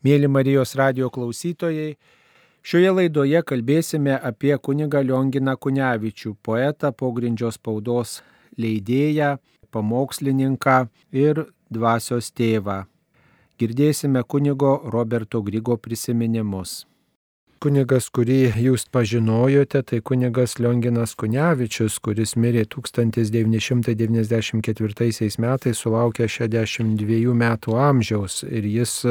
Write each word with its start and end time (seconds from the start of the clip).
Mėly 0.00 0.28
Marijos 0.32 0.70
radio 0.80 1.10
klausytojai, 1.12 1.98
šioje 2.64 2.92
laidoje 2.96 3.42
kalbėsime 3.44 4.14
apie 4.16 4.54
kunigą 4.56 5.02
Lionginą 5.04 5.58
Kunevičių, 5.60 6.38
poetą, 6.40 6.88
pogrindžio 6.96 7.50
spaudos 7.52 8.22
leidėją, 8.56 9.34
pamokslininką 9.68 10.78
ir 11.12 11.44
dvasios 11.68 12.32
tėvą. 12.32 12.86
Girdėsime 13.60 14.24
kunigo 14.24 14.78
Roberto 14.88 15.42
Grygo 15.44 15.76
prisiminimus. 15.76 16.86
Kunigas, 17.60 18.06
kurį 18.08 18.56
jūs 18.56 18.88
pažinojote, 18.88 19.84
tai 19.84 20.00
kunigas 20.00 20.56
Lionginas 20.56 21.12
Kunevičius, 21.20 22.00
kuris 22.00 22.32
mirė 22.40 22.64
1994 22.72 25.36
metais, 25.44 25.76
sulaukė 25.76 26.24
62 26.24 27.36
metų 27.36 27.76
amžiaus. 27.76 28.48
Ir 28.48 28.64
jis 28.64 29.04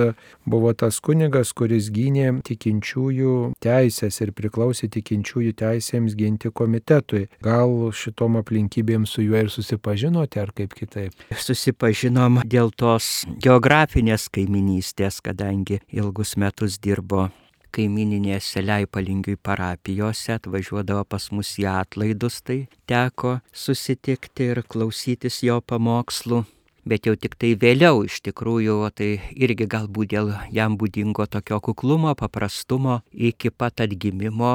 buvo 0.50 0.74
tas 0.74 0.98
kunigas, 0.98 1.54
kuris 1.54 1.94
gynė 1.94 2.42
tikinčiųjų 2.48 3.54
teisės 3.62 4.18
ir 4.26 4.34
priklausė 4.34 4.90
tikinčiųjų 4.96 5.54
teisėms 5.62 6.18
ginti 6.18 6.50
komitetui. 6.50 7.30
Gal 7.46 7.94
šitom 7.94 8.42
aplinkybėm 8.42 9.06
su 9.06 9.22
juo 9.28 9.38
ir 9.44 9.54
susipažinote, 9.54 10.42
ar 10.42 10.50
kaip 10.58 10.74
kitaip? 10.74 11.14
Susipažinom 11.38 12.42
dėl 12.50 12.74
tos 12.74 13.30
geografinės 13.46 14.26
kaiminystės, 14.34 15.22
kadangi 15.22 15.86
ilgus 15.94 16.34
metus 16.42 16.82
dirbo 16.82 17.30
kaimininėse 17.76 18.62
Leipalingiui 18.64 19.38
parapijose 19.42 20.36
atvažiuodavo 20.36 21.04
pas 21.10 21.30
mus 21.32 21.56
į 21.62 21.68
atlaidus, 21.72 22.42
tai 22.42 22.60
teko 22.90 23.40
susitikti 23.54 24.52
ir 24.54 24.64
klausytis 24.68 25.42
jo 25.46 25.60
pamokslų. 25.62 26.44
Bet 26.90 27.06
jau 27.06 27.14
tik 27.20 27.36
tai 27.38 27.52
vėliau 27.60 28.06
iš 28.08 28.22
tikrųjų, 28.26 28.78
tai 28.98 29.10
irgi 29.36 29.68
galbūt 29.70 30.14
dėl 30.14 30.32
jam 30.56 30.78
būdingo 30.80 31.28
tokio 31.30 31.60
kuklumo, 31.62 32.16
paprastumo, 32.18 33.02
iki 33.14 33.52
pat 33.52 33.84
atgimimo 33.86 34.54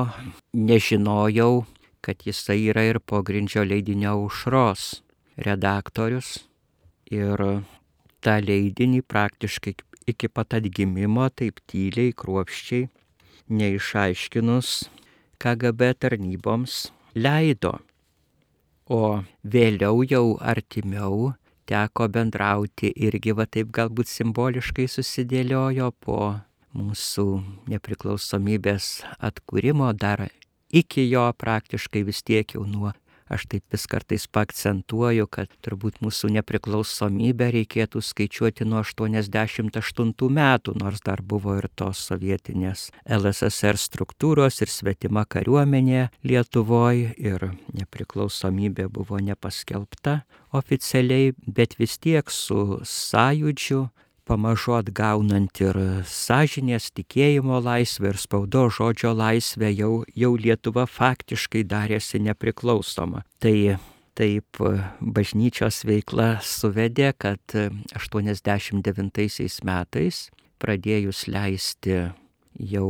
nežinojau, 0.56 1.66
kad 2.02 2.24
jisai 2.26 2.58
yra 2.72 2.86
ir 2.88 2.98
pogrindžio 2.98 3.62
leidinio 3.68 4.16
užros 4.24 5.04
redaktorius. 5.36 6.40
Ir 7.12 7.38
tą 8.24 8.38
leidinį 8.40 9.04
praktiškai 9.06 9.76
iki 10.10 10.28
pat 10.28 10.56
atgimimo 10.58 11.28
taip 11.30 11.60
tyliai, 11.70 12.16
kruopščiai 12.16 12.88
neišaiškinus 13.48 14.88
KGB 15.38 15.94
tarnyboms 16.00 16.88
leido. 17.14 17.78
O 18.88 19.24
vėliau 19.44 20.04
jau 20.04 20.36
artimiau 20.40 21.32
teko 21.68 22.08
bendrauti 22.12 22.92
irgi 23.06 23.32
va 23.36 23.46
taip 23.48 23.70
galbūt 23.72 24.10
simboliškai 24.10 24.86
susidėliojo 24.90 25.90
po 26.04 26.18
mūsų 26.76 27.26
nepriklausomybės 27.70 28.90
atkūrimo 29.24 29.92
dar 29.96 30.26
iki 30.74 31.06
jo 31.08 31.28
praktiškai 31.38 32.02
vis 32.04 32.20
tiek 32.26 32.56
jau 32.56 32.66
nuo 32.66 32.92
Aš 33.32 33.46
taip 33.48 33.64
vis 33.72 33.86
kartais 33.88 34.26
pakcentuoju, 34.28 35.24
kad 35.32 35.52
turbūt 35.64 36.02
mūsų 36.04 36.28
nepriklausomybę 36.36 37.48
reikėtų 37.54 38.02
skaičiuoti 38.04 38.66
nuo 38.68 38.82
88 38.84 40.12
metų, 40.38 40.74
nors 40.76 41.00
dar 41.04 41.22
buvo 41.24 41.56
ir 41.56 41.70
tos 41.72 42.02
sovietinės 42.10 42.90
LSSR 43.08 43.80
struktūros 43.80 44.60
ir 44.60 44.72
svetima 44.72 45.24
kariuomenė 45.24 46.10
Lietuvoje 46.24 47.14
ir 47.16 47.48
nepriklausomybė 47.72 48.90
buvo 48.92 49.22
nepaskelbta 49.24 50.20
oficialiai, 50.52 51.32
bet 51.46 51.78
vis 51.80 51.96
tiek 51.98 52.28
su 52.30 52.82
sąjūdžiu 52.84 53.86
pamažu 54.28 54.76
atgaunant 54.78 55.60
ir 55.62 55.78
sąžinės 56.08 56.90
tikėjimo 56.96 57.60
laisvę 57.64 58.12
ir 58.12 58.20
spaudo 58.20 58.66
žodžio 58.72 59.12
laisvę, 59.16 59.70
jau, 59.72 59.92
jau 60.16 60.32
Lietuva 60.36 60.86
faktiškai 60.90 61.64
darėsi 61.68 62.20
nepriklausoma. 62.24 63.24
Tai 63.42 63.56
taip 64.14 64.60
bažnyčios 65.00 65.82
veikla 65.88 66.38
suvedė, 66.44 67.12
kad 67.18 67.56
89 67.98 69.60
metais 69.66 70.24
pradėjus 70.62 71.26
leisti 71.28 72.00
jau 72.54 72.88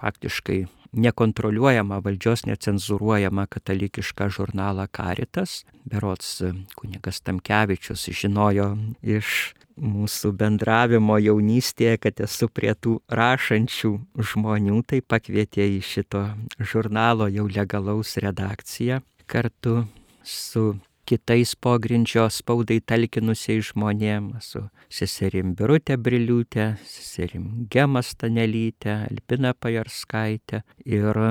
faktiškai 0.00 0.66
nekontroliuojama 0.96 2.00
valdžios 2.04 2.46
necenzuruojama 2.48 3.46
katalikišką 3.46 4.28
žurnalą 4.32 4.88
Karitas. 4.92 5.64
Berots 5.84 6.42
kunigas 6.76 7.20
Tamkevičius 7.20 8.08
žinojo 8.16 8.72
iš 9.02 9.52
mūsų 9.76 10.32
bendravimo 10.40 11.18
jaunystėje, 11.20 11.98
kad 12.00 12.20
esu 12.24 12.48
prie 12.48 12.72
tų 12.74 12.96
rašančių 13.12 13.92
žmonių, 14.32 14.80
tai 14.88 15.02
pakvietė 15.04 15.68
į 15.76 15.82
šito 15.84 16.24
žurnalo 16.58 17.28
jau 17.28 17.46
legalaus 17.48 18.16
redakciją 18.22 19.02
kartu 19.28 19.84
su 20.24 20.76
kitais 21.06 21.54
pogrindžio 21.54 22.26
spaudai 22.32 22.80
talkinusiais 22.82 23.70
žmonėmis, 23.70 24.50
su 24.52 24.62
seserim 24.92 25.54
Birutė 25.58 25.96
Briliūtė, 26.00 26.72
seserim 26.82 27.66
Gemas 27.70 28.12
Stanelytė, 28.14 28.98
Alpina 29.10 29.54
Pajarskaitė 29.54 30.62
ir 30.84 31.22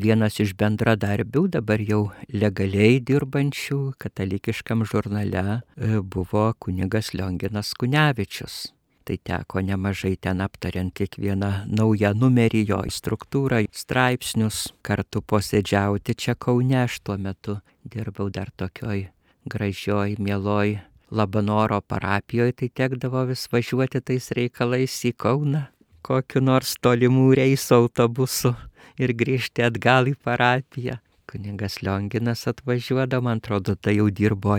vienas 0.00 0.40
iš 0.42 0.54
bendradarbių, 0.60 1.46
dabar 1.56 1.82
jau 1.84 2.02
legaliai 2.32 3.00
dirbančių 3.00 3.80
katalikiškam 4.00 4.84
žurnale, 4.88 5.62
e, 5.76 6.00
buvo 6.00 6.50
kunigas 6.58 7.14
Lionginas 7.14 7.74
Kunevičius. 7.74 8.68
Tai 9.10 9.16
teko 9.26 9.58
nemažai 9.66 10.14
ten 10.22 10.38
aptariant 10.38 10.92
kiekvieną 10.94 11.48
naują 11.66 12.12
numerį, 12.14 12.60
jo 12.68 12.76
struktūrą, 12.94 13.64
straipsnius, 13.74 14.68
kartu 14.86 15.18
posėdžiauti 15.18 16.14
čia 16.14 16.36
Kaune, 16.38 16.76
aš 16.84 17.00
tuo 17.02 17.16
metu 17.18 17.56
dirbau 17.82 18.28
dar 18.30 18.52
tokioj 18.54 19.08
gražioj, 19.50 20.14
mieloj 20.22 20.78
Labanoro 21.10 21.80
parapijoje, 21.80 22.54
tai 22.54 22.68
tekdavo 22.70 23.24
vis 23.32 23.48
važiuoti 23.50 23.98
tais 23.98 24.30
reikalais 24.38 24.94
į 25.10 25.16
Kauną, 25.18 25.66
kokiu 26.06 26.38
nors 26.46 26.76
tolimų 26.78 27.32
reisų 27.40 27.80
autobusu 27.80 28.54
ir 28.94 29.10
grįžti 29.10 29.66
atgal 29.66 30.06
į 30.06 30.14
parapiją. 30.22 31.00
Kuningas 31.26 31.82
Lionginas 31.82 32.46
atvažiuodavo, 32.46 33.26
man 33.26 33.42
atrodo, 33.42 33.74
tai 33.74 33.98
jau 33.98 34.06
dirbo 34.06 34.54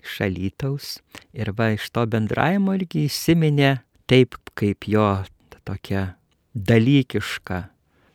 Alytui, 0.00 0.10
šalytaus. 0.16 1.00
Ir 1.32 1.52
va 1.52 1.72
iš 1.74 1.90
to 1.90 2.06
bendravimo 2.06 2.74
irgi 2.74 3.06
įsiminė 3.08 3.80
taip, 4.06 4.36
kaip 4.54 4.88
jo 4.88 5.24
tokia 5.64 6.16
dalykiška 6.54 7.68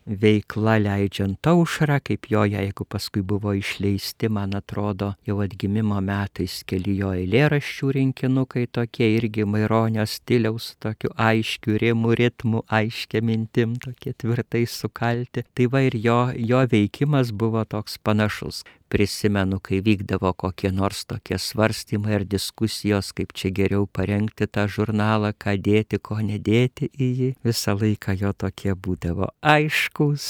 veikla 0.06 0.78
leidžiant 0.78 1.48
aušrą, 1.48 1.98
kaip 2.06 2.28
jo, 2.30 2.44
jeigu 2.46 2.86
paskui 2.86 3.24
buvo 3.26 3.56
išleisti, 3.58 4.30
man 4.30 4.54
atrodo, 4.54 5.16
jau 5.26 5.40
atgimimo 5.42 5.98
metais 5.98 6.62
keli 6.70 7.00
jo 7.00 7.10
eilėraščių 7.16 7.90
rinkinukai 7.98 8.68
tokie 8.70 9.16
irgi 9.16 9.48
maironio 9.50 10.06
stiliaus, 10.06 10.76
tokiu 10.78 11.10
aiškiu 11.18 11.80
rimų 11.82 12.14
ritmu, 12.22 12.62
aiškia 12.70 13.24
mintim, 13.26 13.74
tokie 13.82 14.14
tvirtai 14.14 14.68
sukalti. 14.70 15.42
Tai 15.56 15.70
va 15.74 15.82
ir 15.88 15.98
jo, 15.98 16.20
jo 16.38 16.62
veikimas 16.70 17.34
buvo 17.34 17.66
toks 17.66 17.98
panašus 17.98 18.62
prisimenu, 18.96 19.60
kai 19.60 19.82
vykdavo 19.84 20.32
kokie 20.40 20.72
nors 20.72 21.04
tokie 21.10 21.36
svarstymai 21.42 22.16
ar 22.20 22.24
diskusijos, 22.32 23.12
kaip 23.18 23.34
čia 23.36 23.52
geriau 23.58 23.90
parengti 23.92 24.48
tą 24.48 24.70
žurnalą, 24.72 25.34
ką 25.36 25.58
dėti, 25.68 26.00
ko 26.00 26.22
nedėti 26.24 26.88
į 26.96 27.10
jį. 27.20 27.30
Visą 27.44 27.76
laiką 27.82 28.16
jo 28.22 28.32
tokie 28.46 28.72
būdavo 28.88 29.34
aiškus, 29.44 30.30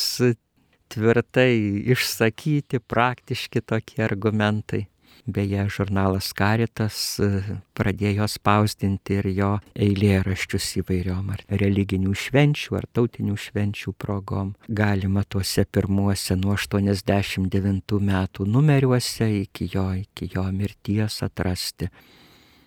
tvirtai 0.90 1.54
išsakyti, 1.94 2.82
praktiški 2.82 3.62
tokie 3.62 4.04
argumentai. 4.10 4.86
Beje, 5.26 5.64
žurnalas 5.74 6.32
Karitas 6.38 6.98
e, 7.20 7.30
pradėjo 7.78 8.28
spausdinti 8.30 9.20
ir 9.20 9.30
jo 9.34 9.52
eilėraščius 9.74 10.68
įvairiom 10.82 11.32
ar 11.36 11.46
religinių 11.64 12.14
švenčių, 12.26 12.76
ar 12.80 12.90
tautinių 12.94 13.38
švenčių 13.46 13.96
progom. 13.98 14.54
Galima 14.68 15.24
tuose 15.24 15.66
pirmuose 15.66 16.38
nuo 16.40 16.58
89 16.58 18.00
metų 18.12 18.46
numeriuose 18.46 19.32
iki 19.42 19.72
jo, 19.74 19.88
iki 20.04 20.30
jo 20.36 20.46
mirties 20.52 21.24
atrasti 21.26 21.90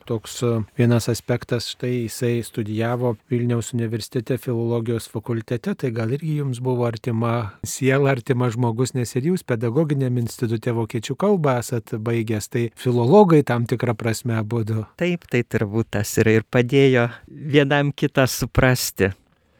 toks 0.08 0.38
e, 0.42 0.54
vienas 0.78 1.08
aspektas, 1.12 1.68
štai 1.74 1.92
jisai 2.06 2.40
studijavo 2.46 3.14
Vilniaus 3.30 3.74
universitete 3.76 4.38
filologijos 4.40 5.08
fakultete, 5.12 5.74
tai 5.78 5.92
gal 5.94 6.14
irgi 6.16 6.38
jums 6.40 6.62
buvo 6.64 6.86
artima 6.88 7.34
siela, 7.66 8.14
artima 8.14 8.48
žmogus, 8.54 8.94
nes 8.96 9.14
ir 9.18 9.30
jūs 9.32 9.44
pedagoginiam 9.48 10.16
institute 10.20 10.72
vokiečių 10.74 11.16
kalbą 11.20 11.58
esat 11.62 11.94
baigęs, 12.08 12.48
tai 12.48 12.66
filologai 12.78 13.44
tam 13.46 13.68
tikrą 13.68 13.96
prasme 13.98 14.40
būdu. 14.42 14.86
Taip, 15.00 15.28
tai 15.30 15.44
turbūt 15.44 15.92
tas 15.98 16.16
ir, 16.20 16.32
ir 16.40 16.48
padėjo 16.48 17.08
vienam 17.28 17.92
kitą 17.92 18.26
suprasti 18.30 19.12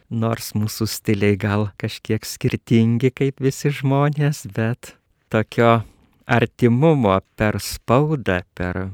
nors 0.08 0.54
mūsų 0.56 0.88
stiliai 0.88 1.36
gal 1.40 1.68
kažkiek 1.80 2.24
skirtingi 2.24 3.12
kaip 3.12 3.42
visi 3.44 3.72
žmonės, 3.74 4.46
bet 4.56 4.94
tokio 5.32 5.82
artimumo 6.28 7.18
per 7.36 7.60
spaudą, 7.60 8.42
per 8.56 8.88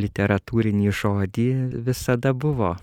literatūrinį 0.00 0.92
žodį 1.00 1.48
visada 1.88 2.32
buvo. 2.32 2.76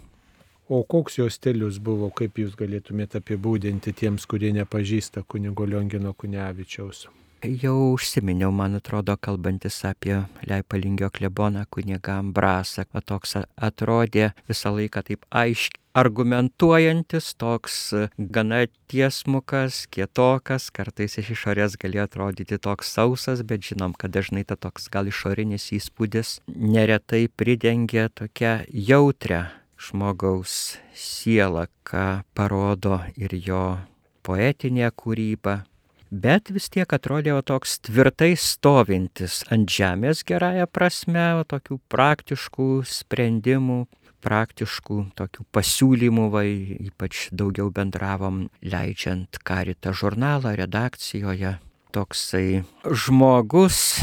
O 0.69 0.83
koks 0.85 1.17
jo 1.17 1.25
stilius 1.33 1.79
buvo, 1.81 2.11
kaip 2.13 2.37
jūs 2.37 2.53
galėtumėte 2.57 3.23
apibūdinti 3.23 3.93
tiems, 3.97 4.27
kurie 4.29 4.51
nepažįsta 4.53 5.23
kunigo 5.25 5.65
Liongino 5.65 6.13
Kunevičiaus? 6.13 7.07
Jau 7.39 7.93
užsiminiau, 7.95 8.51
man 8.51 8.75
atrodo, 8.75 9.15
kalbantis 9.17 9.77
apie 9.87 10.17
Leipalingio 10.43 11.07
kleboną 11.09 11.63
kunigą 11.71 12.19
Ambrasą, 12.19 12.83
o 12.93 13.01
toks 13.01 13.37
atrodė 13.55 14.33
visą 14.49 14.75
laiką 14.75 15.05
taip 15.07 15.23
aiškiai 15.31 15.78
argumentuojantis, 15.93 17.33
toks 17.39 17.93
gana 18.17 18.65
tiesmukas, 18.91 19.85
kietokas, 19.93 20.69
kartais 20.73 21.17
iš 21.21 21.33
išorės 21.35 21.77
galėjo 21.81 22.05
atrodyti 22.07 22.59
toks 22.61 22.93
sausas, 22.93 23.41
bet 23.41 23.65
žinom, 23.65 23.95
kad 23.97 24.13
dažnai 24.13 24.45
ta 24.45 24.57
toks 24.59 24.89
gal 24.93 25.09
išorinis 25.09 25.71
įspūdis 25.75 26.39
neretai 26.47 27.27
pridengia 27.29 28.09
tokią 28.09 28.59
jautrę 28.69 29.47
žmogaus 29.79 30.77
sielą, 30.93 31.65
ką 31.87 32.21
parodo 32.35 32.99
ir 33.15 33.33
jo 33.33 33.79
poetinė 34.23 34.91
kūryba. 34.91 35.63
Bet 36.09 36.49
vis 36.49 36.65
tiek 36.73 36.89
atrodė 36.89 37.35
toks 37.45 37.75
tvirtai 37.85 38.31
stovintis 38.33 39.43
ant 39.53 39.69
žemės 39.69 40.23
gerąją 40.25 40.65
prasme, 40.65 41.25
tokių 41.45 41.77
praktiškų 41.93 42.69
sprendimų, 42.89 43.83
praktiškų 44.23 44.99
tokių 45.19 45.45
pasiūlymų, 45.55 46.25
vai 46.33 46.47
ypač 46.89 47.27
daugiau 47.31 47.71
bendravom 47.73 48.47
leidžiant 48.61 49.41
karitą 49.43 49.93
žurnalą 49.95 50.55
redakcijoje. 50.59 51.57
Toksai 51.95 52.61
žmogus 52.85 53.99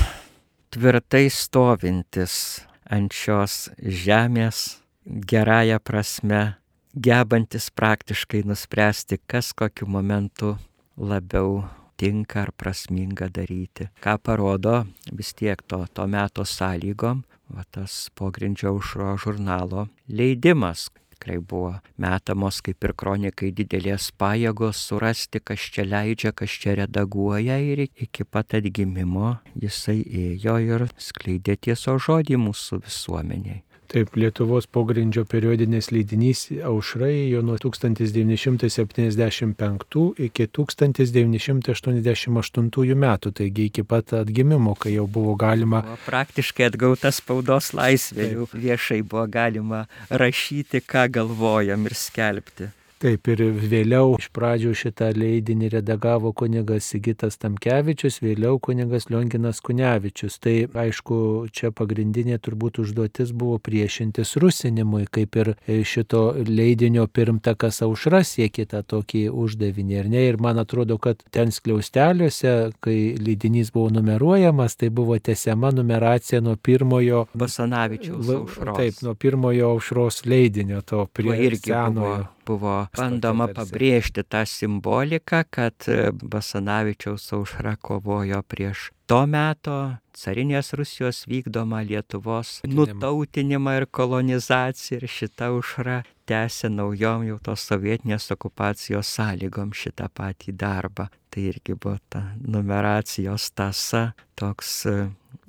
tvirtai 0.74 1.28
stovintis 1.30 2.66
ant 2.90 3.14
šios 3.14 3.68
žemės 3.78 4.80
gerąją 5.06 5.78
prasme, 5.78 6.56
gebantis 6.92 7.70
praktiškai 7.70 8.42
nuspręsti, 8.48 9.20
kas 9.26 9.52
kokiu 9.54 9.86
momentu 9.86 10.56
labiau 10.96 11.64
tinka 11.96 12.42
ar 12.42 12.52
prasminga 12.52 13.28
daryti. 13.32 13.88
Ką 14.02 14.18
parodo 14.18 14.84
vis 15.12 15.32
tiek 15.34 15.62
to, 15.62 15.84
to 15.92 16.06
meto 16.06 16.44
sąlygom, 16.44 17.24
va 17.48 17.64
tas 17.70 18.10
pogrindžio 18.14 18.74
užro 18.76 19.16
žurnalo 19.22 19.88
leidimas. 20.08 20.88
Tikrai 21.16 21.38
buvo 21.38 21.70
metamos 21.96 22.58
kaip 22.60 22.84
ir 22.84 22.92
kronikai 23.00 23.48
didelės 23.56 24.10
pajėgos 24.20 24.82
surasti, 24.90 25.40
kas 25.40 25.62
čia 25.72 25.86
leidžia, 25.88 26.34
kas 26.36 26.52
čia 26.62 26.74
redaguoja 26.82 27.56
ir 27.56 27.86
iki 27.88 28.26
pat 28.28 28.58
atgimimo 28.58 29.38
jisai 29.56 30.02
ėjo 30.04 30.58
ir 30.66 30.86
skleidė 31.00 31.56
tieso 31.56 31.96
žodį 31.96 32.36
mūsų 32.48 32.82
visuomeniai. 32.84 33.62
Taip, 33.86 34.16
Lietuvos 34.18 34.66
pogrindžio 34.66 35.22
periodinis 35.30 35.92
leidinys 35.94 36.50
Aušrai 36.64 37.30
jo 37.30 37.42
nuo 37.46 37.54
1975 37.62 40.24
iki 40.26 40.46
1988 40.58 42.94
metų, 43.06 43.30
taigi 43.40 43.62
iki 43.70 43.82
pat 43.86 44.06
atgimimo, 44.22 44.72
kai 44.74 44.92
jau 44.96 45.06
buvo 45.06 45.34
galima. 45.38 45.82
Buvo 45.86 45.98
praktiškai 46.06 46.64
atgauta 46.70 47.10
spaudos 47.14 47.66
laisvė, 47.76 48.24
jau 48.34 48.44
viešai 48.52 49.02
buvo 49.06 49.26
galima 49.30 49.86
rašyti, 50.10 50.80
ką 50.82 51.08
galvojam 51.20 51.86
ir 51.86 51.94
skelbti. 51.94 52.75
Taip 52.96 53.28
ir 53.28 53.42
vėliau 53.60 54.14
iš 54.16 54.30
pradžių 54.32 54.70
šitą 54.80 55.10
leidinį 55.12 55.68
redagavo 55.74 56.30
kunigas 56.32 56.86
Sigitas 56.88 57.34
Tamkevičius, 57.42 58.22
vėliau 58.24 58.56
kunigas 58.56 59.10
Lionginas 59.12 59.58
Kunevičius. 59.60 60.38
Tai 60.40 60.54
aišku, 60.80 61.18
čia 61.52 61.68
pagrindinė 61.76 62.38
turbūt 62.40 62.80
užduotis 62.80 63.34
buvo 63.36 63.58
priešintis 63.60 64.32
rusinimui, 64.40 65.02
kaip 65.12 65.36
ir 65.42 65.50
šito 65.84 66.22
leidinio 66.48 67.04
pirmtakas 67.04 67.82
aušras 67.84 68.32
siekita 68.38 68.80
tokį 68.88 69.26
uždavinį. 69.44 69.98
Ir, 70.00 70.08
ne, 70.14 70.22
ir 70.30 70.40
man 70.40 70.62
atrodo, 70.62 70.96
kad 70.96 71.20
ten 71.36 71.52
skliausteliuose, 71.52 72.54
kai 72.80 72.96
leidinys 73.20 73.74
buvo 73.76 73.90
numeruojamas, 73.98 74.78
tai 74.80 74.88
buvo 74.88 75.18
tesiama 75.20 75.74
numeracija 75.76 76.40
nuo 76.40 76.56
pirmojo 76.56 77.26
Basanavičiaus 77.36 78.32
aušros. 78.38 78.80
Taip, 78.80 79.04
nuo 79.04 79.14
pirmojo 79.20 79.74
aušros 79.76 80.24
leidinio, 80.24 80.80
to 80.80 81.04
prie 81.12 81.52
senojo. 81.60 81.92
Buvo 82.00 82.35
buvo 82.46 82.76
bandoma 82.96 83.48
pabrėžti 83.52 84.24
tą 84.24 84.44
simboliką, 84.48 85.44
kad 85.50 85.88
e, 85.90 86.10
Basanavičiaus 86.12 87.32
aušra 87.36 87.76
kovojo 87.76 88.42
prieš 88.46 88.90
to 89.06 89.20
meto 89.30 89.76
carinės 90.16 90.72
Rusijos 90.78 91.24
vykdomą 91.30 91.82
Lietuvos 91.86 92.58
nutautinimą 92.66 93.76
ir 93.80 93.86
kolonizaciją 93.98 94.98
ir 94.98 95.10
šita 95.10 95.50
aušra 95.52 96.00
tęsė 96.26 96.70
naujom 96.74 97.26
jau 97.28 97.36
tos 97.48 97.66
sovietinės 97.68 98.30
okupacijos 98.34 99.12
sąlygom 99.18 99.70
šitą 99.76 100.08
patį 100.10 100.56
darbą. 100.58 101.06
Tai 101.30 101.44
irgi 101.52 101.76
buvo 101.76 101.98
ta 102.10 102.24
numeracijos 102.40 103.50
tasa, 103.54 104.08
toks 104.34 104.72
e, 104.90 104.96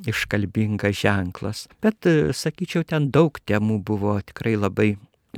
iškalbingas 0.06 1.02
ženklas. 1.02 1.66
Bet, 1.82 2.06
e, 2.06 2.34
sakyčiau, 2.36 2.86
ten 2.86 3.10
daug 3.10 3.40
temų 3.48 3.80
buvo 3.88 4.20
tikrai 4.22 4.58
labai 4.60 4.92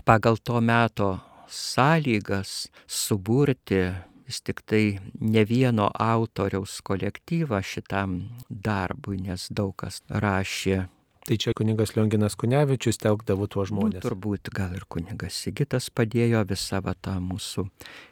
pagal 0.03 0.41
to 0.43 0.59
meto 0.59 1.19
sąlygas 1.49 2.69
suburti 2.87 3.83
vis 4.29 4.41
tik 4.45 4.61
tai 4.61 4.99
ne 5.19 5.43
vieno 5.45 5.89
autoriaus 5.89 6.81
kolektyvą 6.85 7.61
šitam 7.65 8.19
darbui, 8.49 9.17
nes 9.25 9.47
daug 9.49 9.73
kas 9.73 10.03
rašė. 10.09 10.85
Tai 11.25 11.37
čia 11.37 11.53
kunigas 11.57 11.95
Lionginas 11.95 12.37
Kunevičius 12.37 13.01
telkdavo 13.01 13.47
tuos 13.49 13.69
žmonės. 13.69 13.99
Nu, 13.99 14.05
turbūt 14.05 14.51
gal 14.53 14.75
ir 14.77 14.85
kunigas 14.89 15.37
Sigitas 15.37 15.89
padėjo 15.93 16.43
visą 16.49 16.81
tą 17.01 17.17
mūsų 17.21 17.67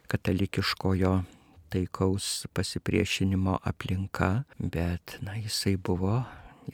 katalikiškojo 0.10 1.14
taikaus 1.74 2.48
pasipriešinimo 2.54 3.60
aplinka, 3.66 4.44
bet 4.60 5.18
na, 5.22 5.38
jisai 5.38 5.76
buvo 5.78 6.24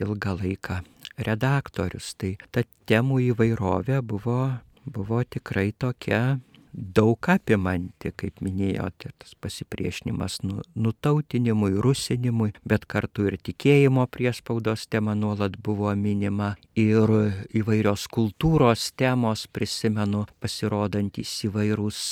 ilgą 0.00 0.36
laiką 0.40 0.80
redaktorius. 1.28 2.14
Tai 2.18 2.34
ta 2.52 2.64
temų 2.88 3.20
įvairovė 3.30 4.00
buvo, 4.02 4.40
buvo 4.84 5.22
tikrai 5.24 5.72
tokia 5.72 6.40
daug 6.74 7.28
apimanti, 7.30 8.10
kaip 8.18 8.40
minėjote, 8.44 9.12
tas 9.22 9.34
pasipriešinimas 9.40 10.40
nu, 10.44 10.60
nutautinimui, 10.74 11.72
rusinimui, 11.82 12.50
bet 12.66 12.86
kartu 12.90 13.28
ir 13.30 13.38
tikėjimo 13.38 14.06
priespaudos 14.10 14.88
tema 14.90 15.14
nuolat 15.18 15.56
buvo 15.64 15.92
minima 15.98 16.54
ir 16.78 17.10
įvairios 17.54 18.08
kultūros 18.12 18.90
temos, 18.98 19.46
prisimenu, 19.54 20.24
pasirodantis 20.42 21.36
įvairūs 21.48 22.02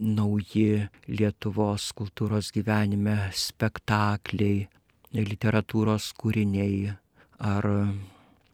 nauji 0.00 0.86
Lietuvos 1.10 1.90
kultūros 1.98 2.52
gyvenime 2.54 3.16
spektakliai, 3.36 4.68
literatūros 5.12 6.12
kūriniai 6.16 6.94
ar 7.42 7.68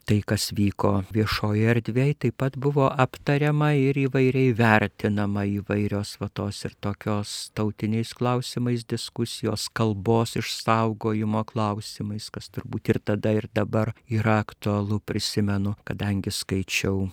tai, 0.09 0.23
kas 0.25 0.49
vyko 0.57 1.03
viešoje 1.13 1.67
erdvėje, 1.69 2.15
taip 2.25 2.39
pat 2.41 2.57
buvo 2.57 2.87
aptariama 2.89 3.75
ir 3.77 3.99
įvairiai 4.07 4.55
vertinama 4.57 5.45
įvairios 5.59 6.15
vatos 6.23 6.63
ir 6.65 6.77
tokios 6.81 7.35
tautiniais 7.59 8.15
klausimais 8.17 8.87
diskusijos, 8.89 9.69
kalbos 9.77 10.39
išsaugojimo 10.41 11.45
klausimais, 11.53 12.31
kas 12.33 12.49
turbūt 12.55 12.95
ir 12.95 13.03
tada 13.05 13.37
ir 13.37 13.51
dabar 13.53 13.93
yra 14.09 14.41
aktualu, 14.47 15.03
prisimenu, 15.05 15.77
kadangi 15.85 16.33
skaičiau 16.33 17.11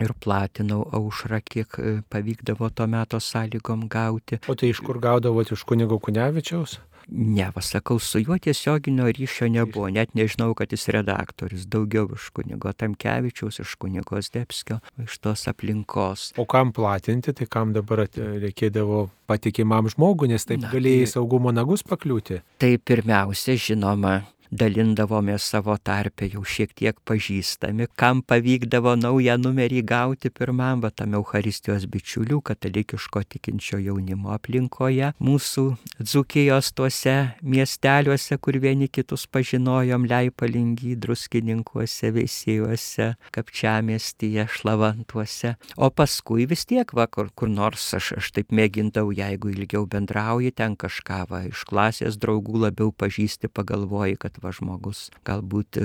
ir 0.00 0.14
platinau 0.24 0.84
aušrą, 0.94 1.40
kiek 1.44 1.78
e, 1.78 1.94
pavykdavo 2.10 2.70
tuo 2.70 2.86
metu 2.86 3.20
sąlygom 3.20 3.88
gauti. 3.90 4.38
O 4.48 4.54
tai 4.54 4.70
iš 4.72 4.80
kur 4.86 5.00
gaudavote 5.02 5.56
iš 5.56 5.64
kunigo 5.68 5.98
Kunevičiaus? 5.98 6.78
Ne, 7.08 7.46
pasakau, 7.54 7.98
su 7.98 8.20
juo 8.20 8.36
tiesioginio 8.38 9.06
ryšio 9.08 9.48
nebuvo, 9.48 9.88
net 9.88 10.12
nežinau, 10.14 10.52
kad 10.54 10.72
jis 10.72 10.88
redaktorius, 10.92 11.64
daugiau 11.64 12.10
iš 12.12 12.28
kunigo 12.36 12.72
Tamkevičiaus, 12.72 13.60
iš 13.64 13.74
kunigo 13.80 14.20
Zdebskio, 14.20 14.80
iš 15.04 15.16
tos 15.24 15.46
aplinkos. 15.48 16.32
O 16.36 16.44
kam 16.44 16.72
platinti, 16.76 17.32
tai 17.32 17.48
kam 17.48 17.72
dabar 17.72 18.04
reikėdavo 18.12 19.06
patikimam 19.28 19.88
žmogui, 19.88 20.28
nes 20.34 20.44
taip 20.44 20.60
Na, 20.66 20.72
galėjai 20.74 21.06
tai... 21.06 21.12
saugumo 21.16 21.54
nagus 21.54 21.84
pakliūti? 21.88 22.42
Tai 22.60 22.74
pirmiausia, 22.84 23.56
žinoma, 23.56 24.18
dalindavomės 24.50 25.44
savo 25.52 25.76
tarpę 25.76 26.28
jau 26.32 26.42
šiek 26.46 26.72
tiek 26.76 26.96
pažįstami, 27.08 27.88
kam 27.98 28.22
pavykdavo 28.22 28.94
naują 28.98 29.36
numerį 29.40 29.82
gauti 29.86 30.30
pirmam, 30.30 30.82
va 30.84 30.90
tam 30.90 31.16
Euharistijos 31.18 31.86
bičiulių, 31.90 32.40
katalikiško 32.50 33.22
tikinčio 33.34 33.80
jaunimo 33.82 34.32
aplinkoje, 34.34 35.12
mūsų 35.20 35.64
dzukijos 36.00 36.72
tuose 36.72 37.16
miesteliuose, 37.42 38.38
kur 38.40 38.58
vieni 38.62 38.88
kitus 38.88 39.26
pažinojom, 39.30 40.06
Leipalingy, 40.08 40.94
Druskininkuose, 40.96 42.12
Veisėjuose, 42.16 43.12
Kapčiamiestyje, 43.34 44.48
Šlavantuose. 44.56 45.54
O 45.76 45.90
paskui 45.90 46.48
vis 46.48 46.64
tiek, 46.68 46.92
va, 46.96 47.08
kur, 47.10 47.32
kur 47.34 47.52
nors 47.52 47.90
aš, 47.98 48.14
aš 48.22 48.32
taip 48.36 48.54
mėgindavau, 48.54 49.12
jeigu 49.16 49.52
ilgiau 49.52 49.84
bendrauji, 49.90 50.54
ten 50.56 50.76
kažką 50.78 51.22
va, 51.30 51.44
iš 51.50 51.64
klasės 51.68 52.18
draugų 52.20 52.64
labiau 52.66 52.92
pažįsti, 52.94 53.50
pagalvoji, 53.52 54.18
kad 54.22 54.37
va 54.42 54.52
žmogus 54.54 55.08
galbūt 55.28 55.80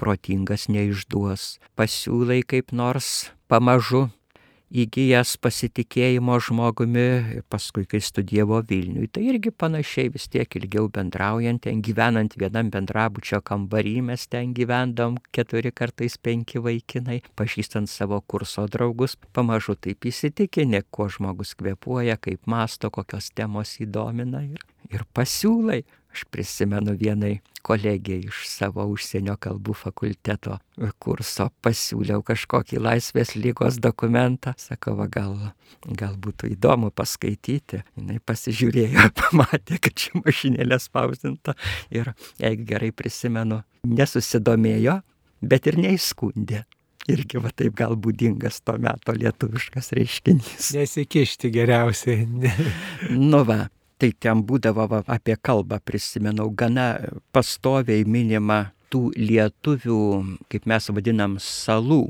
protingas 0.00 0.68
neišduos, 0.72 1.56
pasiūlai 1.78 2.42
kaip 2.48 2.74
nors 2.76 3.30
pamažu 3.52 4.08
įgyjęs 4.72 5.34
pasitikėjimo 5.42 6.38
žmogumi, 6.40 7.42
paskui 7.52 7.84
kai 7.88 8.00
studijavo 8.00 8.62
Vilniui. 8.68 9.08
Tai 9.12 9.22
irgi 9.28 9.52
panašiai 9.52 10.10
vis 10.14 10.28
tiek 10.32 10.56
ilgiau 10.56 10.88
bendraujant, 10.92 11.60
ten 11.66 11.82
gyvenant 11.84 12.32
vienam 12.40 12.70
bendrabučio 12.72 13.42
kambarį, 13.44 13.98
mes 14.08 14.24
ten 14.32 14.54
gyvendom 14.56 15.18
keturi 15.36 15.74
kartais 15.76 16.16
penki 16.16 16.62
vaikinai, 16.64 17.20
pažįstant 17.36 17.90
savo 17.92 18.22
kurso 18.24 18.64
draugus, 18.72 19.18
pamažu 19.36 19.76
taip 19.76 20.08
įsitikinę, 20.08 20.86
kuo 20.90 21.10
žmogus 21.12 21.52
kvepuoja, 21.58 22.16
kaip 22.16 22.48
masto, 22.48 22.90
kokios 22.90 23.30
temos 23.36 23.76
įdomina 23.82 24.46
ir, 24.48 24.64
ir 24.88 25.04
pasiūlai. 25.12 25.82
Aš 26.12 26.24
prisimenu 26.30 26.92
vienai 27.00 27.38
kolegijai 27.62 28.26
iš 28.28 28.42
savo 28.50 28.84
užsienio 28.92 29.36
kalbų 29.40 29.74
fakulteto 29.78 30.58
kurso 31.02 31.46
pasiūliau 31.64 32.20
kažkokį 32.26 32.82
laisvės 32.82 33.32
lygos 33.38 33.78
dokumentą. 33.80 34.52
Sakau, 34.60 34.96
va, 34.98 35.06
gal, 35.12 35.32
gal 35.86 36.18
būtų 36.20 36.52
įdomu 36.52 36.90
paskaityti. 36.94 37.82
Jis 37.96 38.26
pasižiūrėjo, 38.28 39.08
pamatė, 39.22 39.80
kad 39.80 40.04
ši 40.04 40.20
mašinėlė 40.20 40.80
spausdinta 40.82 41.56
ir, 41.94 42.12
jeigu 42.42 42.68
gerai 42.74 42.92
prisimenu, 42.92 43.62
nesusidomėjo, 43.88 45.00
bet 45.42 45.70
ir 45.70 45.80
neįskundė 45.80 46.64
irgi 47.10 47.40
va 47.42 47.50
taip 47.54 47.74
gal 47.78 47.96
būdingas 47.98 48.60
to 48.62 48.76
meto 48.78 49.14
lietuviškas 49.16 49.92
reiškinys. 49.98 50.72
Nesikišti 50.76 51.50
geriausiai. 51.54 52.26
nu 53.32 53.42
va, 53.48 53.64
tai 54.02 54.10
ten 54.18 54.42
būdavo 54.42 54.88
va, 54.90 55.02
apie 55.06 55.36
kalbą, 55.38 55.78
prisimenau, 55.86 56.48
gana 56.50 56.96
pastoviai 57.34 58.02
minima 58.02 58.72
tų 58.90 59.12
lietuvių, 59.14 60.02
kaip 60.50 60.66
mes 60.68 60.90
vadinam, 60.90 61.38
salų 61.40 62.02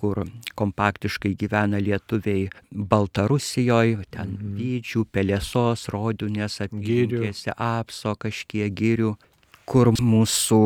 kur 0.00 0.22
kompaktiškai 0.56 1.34
gyvena 1.36 1.80
lietuviai 1.82 2.46
Baltarusijoje, 2.70 4.06
ten 4.14 4.32
mhm. 4.38 4.54
Vydžių, 4.56 5.04
Pelėsos, 5.12 5.88
Rodinės, 5.92 6.60
apgiriuose, 6.64 7.52
Apso 7.60 8.14
kažkiek 8.16 8.72
girių, 8.72 9.12
kur 9.68 9.92
mūsų 9.98 10.62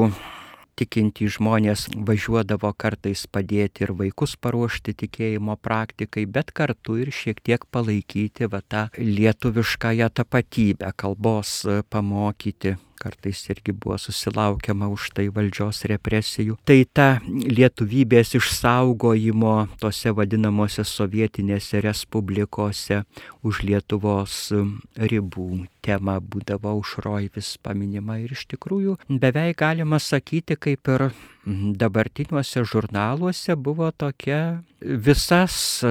tikinti 0.76 1.28
žmonės 1.30 1.86
važiuodavo 2.08 2.72
kartais 2.76 3.26
padėti 3.26 3.86
ir 3.86 3.94
vaikus 3.98 4.36
paruošti 4.36 4.94
tikėjimo 5.04 5.56
praktikai, 5.56 6.26
bet 6.26 6.52
kartu 6.52 6.98
ir 7.02 7.12
šiek 7.14 7.42
tiek 7.44 7.68
palaikyti 7.70 8.50
va 8.50 8.62
tą 8.62 8.88
lietuviškąją 8.98 10.10
tapatybę, 10.14 10.92
kalbos 10.96 11.62
pamokyti 11.90 12.76
kartais 13.00 13.42
irgi 13.52 13.72
buvo 13.72 13.98
susilaukiama 14.00 14.88
už 14.92 15.10
tai 15.16 15.28
valdžios 15.34 15.84
represijų. 15.90 16.58
Tai 16.68 16.78
ta 16.92 17.08
lietuvybės 17.26 18.34
išsaugojimo 18.38 19.54
tose 19.82 20.14
vadinamose 20.16 20.84
sovietinėse 20.86 21.82
respublikose 21.84 23.02
už 23.44 23.62
Lietuvos 23.64 24.52
ribų 24.96 25.64
tema 25.84 26.16
būdavo 26.20 26.74
užroj 26.80 27.30
vis 27.34 27.54
paminima 27.60 28.18
ir 28.22 28.32
iš 28.36 28.46
tikrųjų 28.54 28.98
beveik 29.08 29.60
galima 29.60 30.00
sakyti, 30.00 30.56
kaip 30.56 30.88
ir 30.94 31.08
dabartiniuose 31.46 32.64
žurnaluose 32.64 33.56
buvo 33.56 33.90
tokia 33.92 34.62
visas 34.80 35.84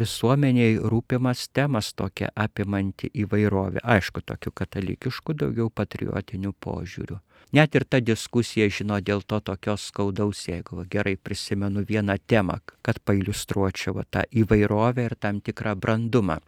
visuomeniai 0.00 0.76
rūpimas 0.92 1.46
temas 1.52 1.92
tokia 1.96 2.28
apimanti 2.36 3.10
įvairovė. 3.22 3.80
Aišku, 3.82 4.22
tokių 4.26 4.52
katalikiškų, 4.60 5.36
daugiau 5.42 5.70
patriotinių 5.72 6.52
požiūrių. 6.60 7.18
Net 7.56 7.74
ir 7.74 7.84
ta 7.88 7.98
diskusija, 7.98 8.68
žino, 8.70 9.00
dėl 9.02 9.24
to 9.26 9.40
tokios 9.42 9.88
skaudaus, 9.90 10.44
jeigu 10.46 10.84
gerai 10.90 11.16
prisimenu 11.16 11.82
vieną 11.86 12.18
temą, 12.26 12.60
kad 12.82 13.00
pailustruočiau 13.02 13.96
va, 13.96 14.04
tą 14.06 14.22
įvairovę 14.30 15.08
ir 15.08 15.16
tam 15.18 15.40
tikrą 15.40 15.74
brandumą. 15.74 16.38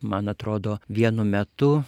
Man 0.00 0.30
atrodo, 0.30 0.78
vienu 0.88 1.26
metu 1.26 1.82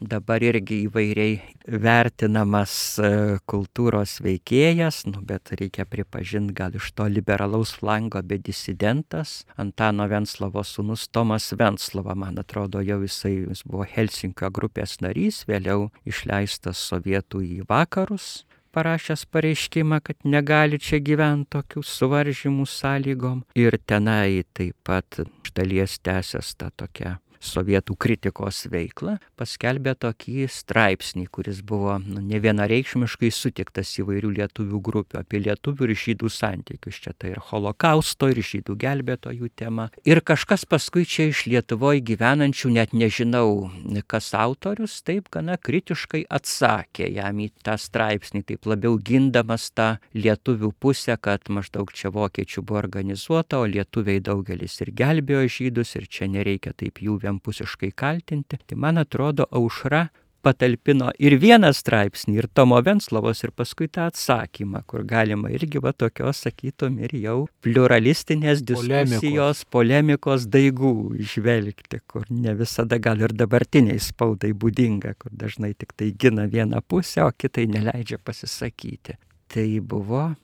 dabar 0.00 0.42
irgi 0.42 0.84
įvairiai 0.88 1.34
vertinamas 1.80 2.74
e, 2.98 3.10
kultūros 3.50 4.18
veikėjas, 4.24 5.04
nu, 5.10 5.22
bet 5.26 5.54
reikia 5.54 5.86
pripažinti 5.88 6.54
gal 6.56 6.74
iš 6.76 6.90
to 6.96 7.06
liberalaus 7.10 7.74
flango, 7.78 8.22
bet 8.22 8.44
disidentas 8.46 9.44
Antano 9.56 10.08
Venslovo 10.10 10.64
sūnus 10.66 11.06
Tomas 11.12 11.52
Venslova, 11.58 12.16
man 12.18 12.40
atrodo, 12.42 12.82
jau 12.84 13.00
jisai 13.04 13.36
jis 13.44 13.64
buvo 13.66 13.86
Helsinkio 13.88 14.50
grupės 14.54 14.98
narys, 15.04 15.44
vėliau 15.48 15.90
išleistas 16.08 16.80
sovietų 16.90 17.44
į 17.44 17.62
vakarus 17.68 18.44
parašęs 18.74 19.22
pareiškimą, 19.30 20.00
kad 20.02 20.24
negali 20.26 20.80
čia 20.82 20.98
gyventi 20.98 21.52
tokių 21.54 21.84
suvaržymų 21.86 22.66
sąlygom. 22.66 23.44
Ir 23.54 23.78
tenai 23.86 24.42
taip 24.50 24.74
pat 24.82 25.20
iš 25.22 25.54
dalies 25.54 26.00
tęsęs 26.02 26.56
tą 26.58 26.72
tokią 26.74 27.14
sovietų 27.44 27.96
kritikos 28.00 28.64
veiklą, 28.72 29.18
paskelbė 29.38 29.94
tokį 30.00 30.48
straipsnį, 30.50 31.26
kuris 31.34 31.60
buvo 31.66 31.98
nu, 32.02 32.22
ne 32.24 32.40
vienareikšmiškai 32.42 33.30
sutiktas 33.34 33.92
įvairių 34.00 34.32
lietuvių 34.40 34.80
grupių 34.84 35.20
apie 35.20 35.42
lietuvių 35.44 35.88
ir 35.88 35.94
žydų 36.04 36.30
santykius. 36.32 37.00
Čia 37.04 37.12
tai 37.18 37.34
ir 37.34 37.40
holokausto, 37.50 38.30
ir 38.32 38.40
žydų 38.44 38.76
gelbėtojų 38.80 39.50
tema. 39.58 39.88
Ir 40.08 40.22
kažkas 40.24 40.64
paskui 40.68 41.04
čia 41.08 41.28
iš 41.30 41.44
Lietuvoje 41.50 42.00
gyvenančių, 42.06 42.70
net 42.74 42.94
nežinau, 42.96 43.68
kas 44.08 44.32
autorius, 44.36 44.96
taip 45.04 45.28
gana 45.34 45.58
kritiškai 45.60 46.24
atsakė 46.32 47.10
jam 47.12 47.42
į 47.44 47.50
tą 47.64 47.76
straipsnį, 47.80 48.44
taip 48.48 48.68
labiau 48.70 48.96
gindamas 48.98 49.68
tą 49.74 49.94
lietuvių 50.16 50.72
pusę, 50.80 51.16
kad 51.20 51.50
maždaug 51.52 51.92
čia 51.94 52.12
vokiečių 52.14 52.64
buvo 52.64 52.80
organizuota, 52.80 53.60
o 53.60 53.68
lietuviai 53.68 54.22
daugelis 54.24 54.80
ir 54.84 54.92
gelbėjo 54.96 55.44
žydus, 55.58 55.94
ir 55.98 56.08
čia 56.08 56.28
nereikia 56.30 56.74
taip 56.76 57.02
jų 57.04 57.18
vien 57.22 57.33
vienpusiškai 57.34 57.92
kaltinti, 57.94 58.58
tai 58.66 58.76
man 58.76 58.98
atrodo 58.98 59.46
aušra 59.50 60.08
patalpino 60.44 61.08
ir 61.18 61.38
vieną 61.40 61.70
straipsnį, 61.72 62.36
ir 62.36 62.48
Tomo 62.52 62.76
Venslavos, 62.84 63.40
ir 63.44 63.52
paskui 63.56 63.88
tą 63.88 64.10
atsakymą, 64.10 64.82
kur 64.86 65.04
galima 65.08 65.48
irgi 65.48 65.80
va 65.80 65.94
tokios, 65.96 66.42
sakytum, 66.44 66.98
ir 67.00 67.14
jau 67.16 67.36
pluralistinės 67.64 68.60
diskusijos, 68.60 69.64
polemikos, 69.64 69.64
polemikos 69.72 70.46
daigų 70.52 71.16
išvelgti, 71.24 72.02
kur 72.06 72.28
ne 72.28 72.54
visada 72.58 73.00
gal 73.00 73.24
ir 73.24 73.32
dabartiniai 73.32 73.98
spaudai 73.98 74.52
būdinga, 74.52 75.16
kur 75.18 75.32
dažnai 75.32 75.72
tik 75.72 75.96
tai 75.96 76.12
gina 76.12 76.44
vieną 76.44 76.84
pusę, 76.86 77.24
o 77.24 77.32
kitai 77.32 77.64
neleidžia 77.72 78.20
pasisakyti. 78.20 79.16
Tai 79.48 79.68
buvo 79.80 80.34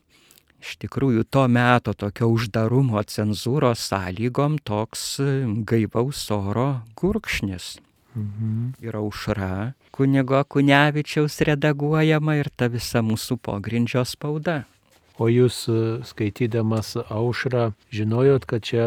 iš 0.61 0.77
tikrųjų 0.85 1.25
to 1.29 1.47
meto 1.49 1.93
tokio 1.93 2.29
uždarumo 2.31 3.01
cenzūros 3.03 3.83
sąlygom 3.91 4.59
toks 4.63 5.19
gaivaus 5.67 6.23
oro 6.31 6.81
gurkšnis. 6.95 7.79
Mhm. 8.15 8.73
Ir 8.83 8.95
aušra 8.99 9.73
kunigo 9.91 10.43
Kunevičiaus 10.43 11.41
redaguojama 11.47 12.35
ir 12.39 12.49
ta 12.55 12.67
visa 12.67 13.03
mūsų 13.05 13.37
pogrindžio 13.37 14.03
spauda. 14.07 14.63
O 15.19 15.27
jūs 15.29 15.65
e, 15.69 15.77
skaitydamas 16.07 16.93
aušrą 17.11 17.71
žinojot, 17.93 18.45
kad 18.49 18.63
čia 18.65 18.85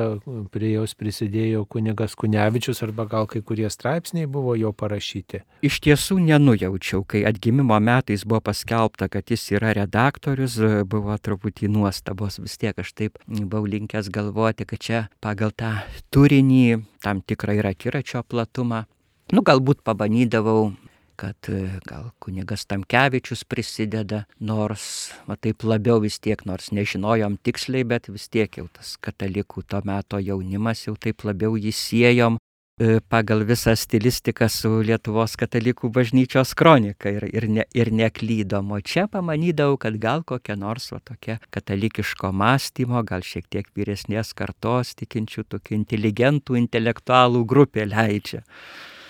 prie 0.54 0.73
jos 0.75 0.95
prisidėjo 0.99 1.64
kunigas 1.71 2.16
Kunevičius 2.19 2.83
arba 2.87 3.07
gal 3.11 3.28
kai 3.31 3.43
kurie 3.45 3.69
straipsniai 3.71 4.28
buvo 4.31 4.57
jo 4.59 4.73
parašyti? 4.73 5.43
Iš 5.64 5.81
tiesų 5.85 6.19
nenujaučiau, 6.25 7.04
kai 7.07 7.25
atgimimo 7.28 7.76
metais 7.81 8.25
buvo 8.25 8.40
paskelbta, 8.49 9.11
kad 9.12 9.31
jis 9.31 9.47
yra 9.54 9.75
redaktorius, 9.76 10.57
e, 10.59 10.73
buvo 10.88 11.16
truputį 11.19 11.69
nuostabos, 11.75 12.40
vis 12.43 12.57
tiek 12.61 12.78
aš 12.81 12.95
taip 12.97 13.21
buvau 13.28 13.69
linkęs 13.69 14.11
galvoti, 14.14 14.66
kad 14.69 14.81
čia 14.81 15.04
pagal 15.25 15.52
tą 15.52 15.76
turinį 16.14 16.83
tam 17.04 17.21
tikrą 17.21 17.61
yra 17.61 17.75
kiračio 17.76 18.25
platumą. 18.25 18.85
Nu, 19.33 19.40
galbūt 19.45 19.81
pabanydavau 19.85 20.75
kad 21.16 21.49
e, 21.49 21.78
gal 21.88 22.11
kunigas 22.23 22.66
Tamkevičius 22.66 23.44
prisideda, 23.49 24.25
nors, 24.40 25.12
va 25.28 25.37
taip 25.37 25.64
labiau 25.66 26.00
vis 26.02 26.18
tiek, 26.23 26.40
nors 26.49 26.71
nežinojom 26.75 27.38
tiksliai, 27.44 27.87
bet 27.88 28.11
vis 28.12 28.28
tiek 28.28 28.59
jau 28.61 28.66
tas 28.73 28.97
katalikų 29.00 29.64
to 29.68 29.80
meto 29.88 30.21
jaunimas 30.23 30.87
jau 30.87 30.97
taip 31.00 31.25
labiau 31.25 31.56
jį 31.56 31.73
siejom 31.75 32.38
e, 32.38 33.00
pagal 33.09 33.44
visą 33.49 33.75
stilistiką 33.78 34.49
su 34.50 34.71
Lietuvos 34.87 35.37
katalikų 35.40 35.90
bažnyčios 35.94 36.54
kronika 36.59 37.12
ir, 37.12 37.28
ir, 37.33 37.49
ne, 37.59 37.66
ir 37.75 37.92
neklydom. 37.92 38.73
O 38.75 38.80
čia 38.80 39.06
pamanydavau, 39.11 39.78
kad 39.80 40.00
gal 40.00 40.25
kokia 40.26 40.56
nors 40.61 40.90
va, 40.94 41.02
tokia 41.04 41.38
katalikiško 41.54 42.33
mąstymo, 42.33 43.04
gal 43.06 43.26
šiek 43.26 43.47
tiek 43.50 43.71
vyresnės 43.76 44.35
kartos 44.35 44.97
tikinčių, 44.99 45.47
tokių 45.56 45.78
inteligentų, 45.83 46.59
intelektualų 46.64 47.47
grupė 47.47 47.88
leidžia. 47.90 48.44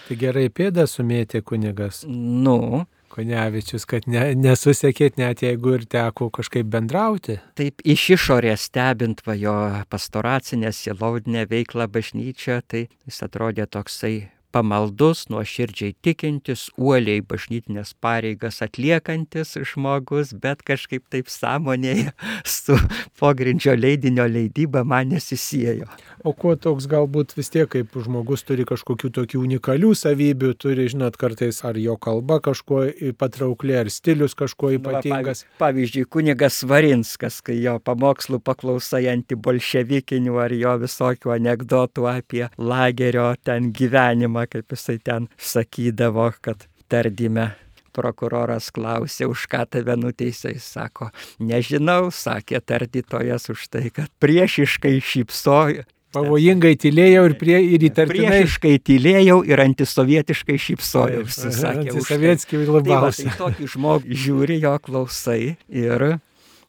Tai 0.04 0.16
gerai 0.20 0.50
pėdą 0.52 0.84
sumėtė 0.90 1.40
kunigas. 1.46 2.04
Nu. 2.08 2.84
Konevičius, 3.14 3.84
kad 3.86 4.08
ne, 4.10 4.32
nesusekėt 4.34 5.20
net 5.20 5.44
jeigu 5.44 5.76
ir 5.76 5.84
teko 5.86 6.32
kažkaip 6.34 6.66
bendrauti. 6.66 7.38
Taip 7.54 7.84
iš 7.86 8.08
išorės 8.16 8.66
stebint 8.66 9.22
va 9.26 9.36
jo 9.38 9.54
pastoracinę, 9.92 10.72
sielaudinę 10.74 11.46
veiklą 11.50 11.86
bažnyčioje, 11.94 12.60
tai 12.66 12.82
jis 13.06 13.22
atrodė 13.28 13.68
toksai 13.70 14.16
pamaldus, 14.54 15.26
nuoširdžiai 15.32 15.96
tikintis, 16.04 16.68
uoliai 16.78 17.22
bažnytinės 17.26 17.94
pareigas 18.04 18.62
atliekantis 18.64 19.56
žmogus, 19.72 20.32
bet 20.38 20.62
kažkaip 20.66 21.04
taip 21.10 21.30
sąmonėje 21.32 22.12
su 22.56 22.78
pogrindžio 23.18 23.74
leidinio 23.78 24.26
leidyba 24.30 24.84
man 24.86 25.10
nesisėjo. 25.14 25.88
O 26.24 26.32
kuo 26.32 26.54
toks 26.56 26.86
galbūt 26.88 27.34
vis 27.36 27.50
tiek, 27.52 27.68
kaip 27.68 27.96
žmogus 28.00 28.46
turi 28.48 28.64
kažkokių 28.68 29.10
tokių 29.18 29.42
unikalių 29.44 29.90
savybių, 29.98 30.52
turi, 30.60 30.86
žinot, 30.92 31.18
kartais 31.20 31.60
ar 31.66 31.76
jo 31.80 31.98
kalba 32.00 32.38
kažkuo 32.44 32.86
patraukli, 33.20 33.74
ar 33.76 33.90
stilius 33.92 34.36
kažkuo 34.38 34.72
ypatingas. 34.78 35.44
Nu, 35.44 35.58
pavyzdžiui, 35.60 36.06
kunigas 36.08 36.62
Varinskas, 36.68 37.40
kai 37.44 37.58
jo 37.60 37.76
pamokslų 37.84 38.40
paklausai 38.44 39.04
antibolševikinių 39.12 40.38
ar 40.46 40.54
jo 40.56 40.74
visokių 40.84 41.34
anegdotų 41.36 42.08
apie 42.10 42.44
lagerio 42.56 43.28
ten 43.44 43.68
gyvenimą, 43.76 44.43
kaip 44.50 44.74
jisai 44.74 44.98
ten 45.02 45.28
sakydavo, 45.38 46.30
kad 46.44 46.66
tardyme 46.90 47.52
prokuroras 47.94 48.70
klausė, 48.74 49.28
už 49.30 49.46
ką 49.50 49.64
tave 49.70 49.96
nuteisai, 49.98 50.56
sako, 50.62 51.10
nežinau, 51.38 52.10
sakė 52.14 52.60
tardytojas 52.64 53.50
už 53.54 53.68
tai, 53.70 53.88
kad 53.94 54.10
priešiškai 54.22 54.98
šypsojo. 54.98 55.86
Pavojingai 56.14 56.76
tylėjau 56.78 57.24
ir, 57.26 57.32
prie, 57.38 57.56
ir 57.74 57.86
įtartinai. 57.88 58.28
Priešiškai 58.30 58.74
tylėjau 58.86 59.40
ir 59.50 59.62
antisovietiškai 59.64 60.58
šypsojau. 60.62 61.24
Antisovietskiai 61.72 62.68
labiausiai. 62.68 63.26
Tai, 63.26 63.32
va, 63.32 63.34
tai 63.34 63.40
tokį 63.40 63.70
žmogų 63.72 64.20
žiūri, 64.22 64.60
jo 64.62 64.76
klausai 64.84 65.40
ir 65.66 66.06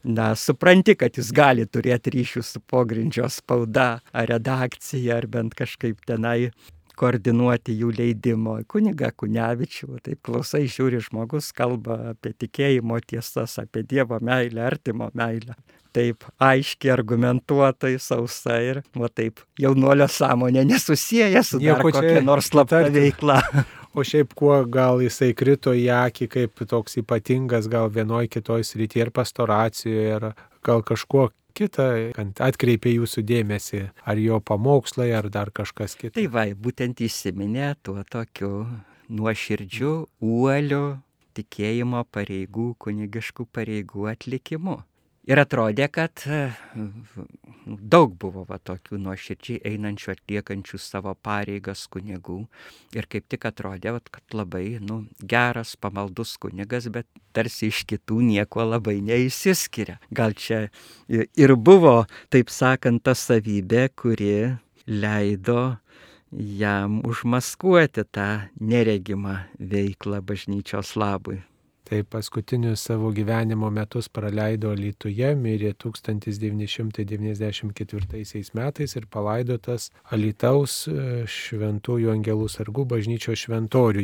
na, 0.05 0.31
supranti, 0.37 0.95
kad 0.97 1.17
jis 1.17 1.29
gali 1.35 1.65
turėti 1.69 2.13
ryšių 2.13 2.41
su 2.45 2.61
pogrindžio 2.69 3.29
spauda 3.33 3.99
ar 4.13 4.29
redakcija 4.29 5.19
ar 5.19 5.29
bent 5.29 5.53
kažkaip 5.57 6.01
tenai 6.09 6.51
koordinuoti 6.99 7.75
jų 7.79 7.91
leidimo. 7.97 8.57
Kuniga 8.71 9.11
Kunevičių, 9.15 9.99
taip 10.05 10.21
klausai, 10.25 10.65
žiūri 10.71 11.01
žmogus, 11.05 11.51
kalba 11.55 12.15
apie 12.15 12.33
tikėjimo 12.45 12.99
tiesas, 13.05 13.57
apie 13.61 13.85
Dievo 13.87 14.19
meilę, 14.23 14.63
artimo 14.65 15.11
meilę. 15.13 15.57
Taip 15.95 16.25
aiškiai, 16.43 16.91
argumentuotai, 16.91 17.93
sausa 18.03 18.57
ir, 18.59 18.81
va 18.99 19.07
taip, 19.07 19.39
jaunuolio 19.59 20.09
sąmonė 20.11 20.65
nesusiję 20.67 21.43
su 21.43 21.61
Nieko 21.63 21.93
kokia 21.95 22.19
nors 22.25 22.51
slapta 22.51 22.83
veikla. 22.91 23.39
O 23.95 24.03
šiaip 24.03 24.33
kuo 24.35 24.57
gal 24.67 24.99
jisai 24.99 25.31
krito 25.39 25.71
į 25.71 25.85
akį 25.95 26.25
kaip 26.33 26.63
toks 26.67 26.97
ypatingas, 26.99 27.69
gal 27.71 27.87
vienoje 27.87 28.27
kitoje 28.33 28.67
srityje 28.67 29.05
ir 29.05 29.11
pastoracijoje, 29.15 30.09
ar 30.17 30.25
gal 30.67 30.83
kažkuo 30.83 31.29
kitą, 31.55 31.87
kad 32.15 32.41
atkreipė 32.47 32.95
jūsų 32.97 33.23
dėmesį, 33.27 33.81
ar 34.05 34.21
jo 34.21 34.41
pamokslai, 34.43 35.11
ar 35.17 35.29
dar 35.33 35.51
kažkas 35.55 35.97
kitas. 35.99 36.17
Tai 36.17 36.27
va, 36.33 36.45
būtent 36.51 37.01
įsiminė 37.05 37.73
tuo 37.85 38.01
tokiu 38.11 38.51
nuoširdžiu, 39.09 39.93
uoliu 40.23 40.83
tikėjimo 41.35 42.03
pareigų, 42.15 42.73
kunigiškų 42.79 43.47
pareigų 43.55 44.09
atlikimu. 44.11 44.79
Ir 45.25 45.39
atrodė, 45.41 45.87
kad 45.89 46.21
daug 47.65 48.11
buvo 48.21 48.43
va, 48.45 48.59
tokių 48.61 48.99
nuoširdžiai 49.01 49.61
einančių, 49.71 50.11
atliekančių 50.13 50.77
savo 50.81 51.15
pareigas 51.25 51.87
kunigų. 51.89 52.43
Ir 52.93 53.07
kaip 53.09 53.25
tik 53.33 53.47
atrodė, 53.49 53.95
va, 53.95 54.01
kad 54.05 54.37
labai 54.37 54.77
nu, 54.85 54.99
geras, 55.33 55.73
pamaldus 55.81 56.35
kunigas, 56.41 56.91
bet 56.93 57.09
tarsi 57.33 57.71
iš 57.73 57.81
kitų 57.89 58.19
nieko 58.27 58.67
labai 58.67 58.99
neįsiskiria. 59.05 59.97
Gal 60.13 60.37
čia 60.37 60.67
ir 61.09 61.55
buvo, 61.57 62.03
taip 62.29 62.53
sakant, 62.53 63.01
ta 63.05 63.17
savybė, 63.17 63.87
kuri 63.97 64.53
leido 64.85 65.79
jam 66.35 67.01
užmaskuoti 67.07 68.05
tą 68.13 68.29
neregimą 68.61 69.39
veiklą 69.57 70.21
bažnyčios 70.21 70.93
labui. 70.99 71.41
Tai 71.85 72.01
paskutinius 72.09 72.81
savo 72.81 73.11
gyvenimo 73.13 73.69
metus 73.69 74.09
praleido 74.09 74.73
Lietuvoje, 74.73 75.35
mirė 75.37 75.77
1994 75.83 78.57
metais 78.57 78.97
ir 78.97 79.05
palaidotas 79.05 79.93
Alitaus 80.09 80.89
e, 80.89 81.29
Šventųjų 81.29 82.09
Angelų 82.15 82.49
sargų 82.49 82.89
bažnyčios 82.95 83.45
šventorių. 83.45 84.01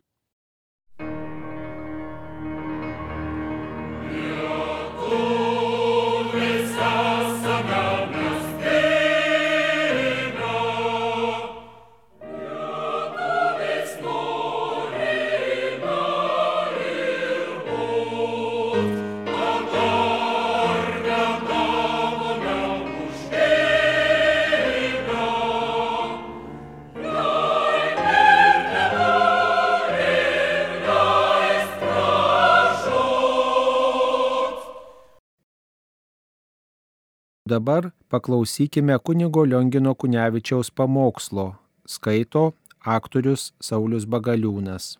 Dabar 37.51 37.91
paklausykime 38.09 38.95
kunigo 38.99 39.45
Liongino 39.45 39.91
Kunevičiaus 39.95 40.69
pamokslo. 40.71 41.55
Skaito 41.85 42.53
aktorius 42.79 43.51
Saulis 43.59 44.05
Bagaliūnas. 44.05 44.95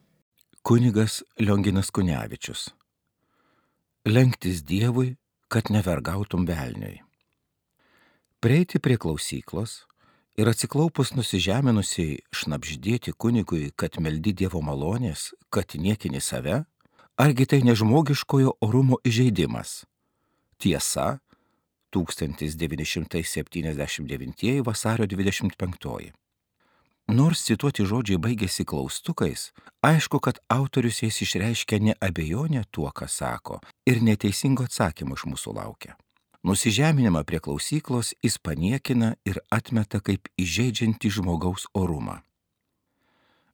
Kunigas 0.62 1.24
Lionginas 1.40 1.92
Kunevičius. 1.96 2.66
Lenktis 4.06 4.66
Dievui, 4.68 5.16
kad 5.48 5.72
nevergautum 5.72 6.44
velniui. 6.50 7.00
Prieiti 8.44 8.84
prie 8.84 9.00
klausyklos 9.00 9.86
ir 10.36 10.52
atsiklaupus 10.52 11.16
nusižeminusiai 11.16 12.20
šnapždėti 12.36 13.16
kunigui, 13.16 13.72
kad 13.80 13.96
meldi 14.04 14.36
Dievo 14.36 14.60
malonės, 14.60 15.30
kad 15.50 15.72
niekini 15.80 16.20
save, 16.20 16.66
argi 17.16 17.48
tai 17.48 17.64
nežmogiškojo 17.64 18.58
orumo 18.60 19.00
įžeidimas? 19.08 19.86
Tiesa, 20.60 21.22
1979 21.92 24.66
vasario 24.66 25.08
25. 25.08 26.12
Nors 27.12 27.44
cituoti 27.44 27.84
žodžiai 27.84 28.16
baigėsi 28.24 28.64
klaustukais, 28.64 29.52
aišku, 29.84 30.24
kad 30.24 30.40
autorius 30.48 31.04
jais 31.04 31.22
išreiškia 31.26 31.80
ne 31.84 31.92
abejonę 32.00 32.64
tuo, 32.72 32.88
ką 32.88 33.04
sako, 33.10 33.60
ir 33.86 34.00
neteisingo 34.00 34.64
atsakymo 34.70 35.20
iš 35.20 35.26
mūsų 35.28 35.54
laukia. 35.58 35.98
Nusižeminimą 36.48 37.24
prie 37.28 37.44
klausyklos 37.44 38.16
jis 38.24 38.40
paniekina 38.40 39.16
ir 39.26 39.42
atmeta 39.52 40.00
kaip 40.00 40.32
įžeidžiantį 40.40 41.12
žmogaus 41.20 41.68
orumą. 41.78 42.22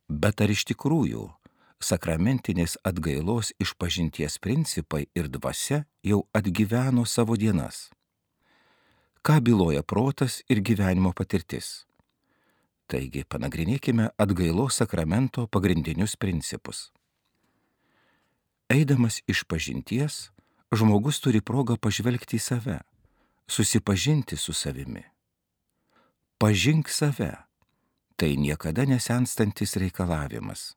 Bet 0.07 0.39
ar 0.39 0.53
iš 0.53 0.63
tikrųjų 0.69 1.25
sakramentinės 1.83 2.77
atgailos 2.87 3.51
išpažinties 3.59 4.39
principai 4.39 5.09
ir 5.17 5.27
dvasia 5.27 5.83
jau 6.03 6.23
atgyveno 6.31 7.03
savo 7.05 7.35
dienas? 7.35 7.89
Ką 9.27 9.41
byloja 9.43 9.83
protas 9.83 10.39
ir 10.47 10.61
gyvenimo 10.63 11.11
patirtis. 11.11 11.83
Taigi 12.87 13.25
panagrinėkime 13.27 14.05
atgailos 14.15 14.77
sakramento 14.79 15.43
pagrindinius 15.51 16.13
principus. 16.15 16.85
Eidamas 18.71 19.17
iš 19.27 19.41
pažinties, 19.43 20.29
žmogus 20.71 21.19
turi 21.19 21.41
progą 21.43 21.75
pažvelgti 21.75 22.39
į 22.39 22.43
save, 22.45 22.77
susipažinti 23.51 24.39
su 24.39 24.55
savimi. 24.55 25.03
Pažink 26.39 26.87
save- 26.87 27.33
tai 28.17 28.37
niekada 28.37 28.85
nesenstantis 28.87 29.75
reikalavimas. 29.75 30.75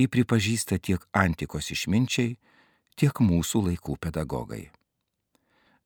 Į 0.00 0.08
pripažįsta 0.08 0.80
tiek 0.80 1.04
antikos 1.12 1.68
išminčiai, 1.68 2.38
tiek 2.96 3.12
mūsų 3.20 3.68
laikų 3.68 3.98
pedagogai. 4.00 4.70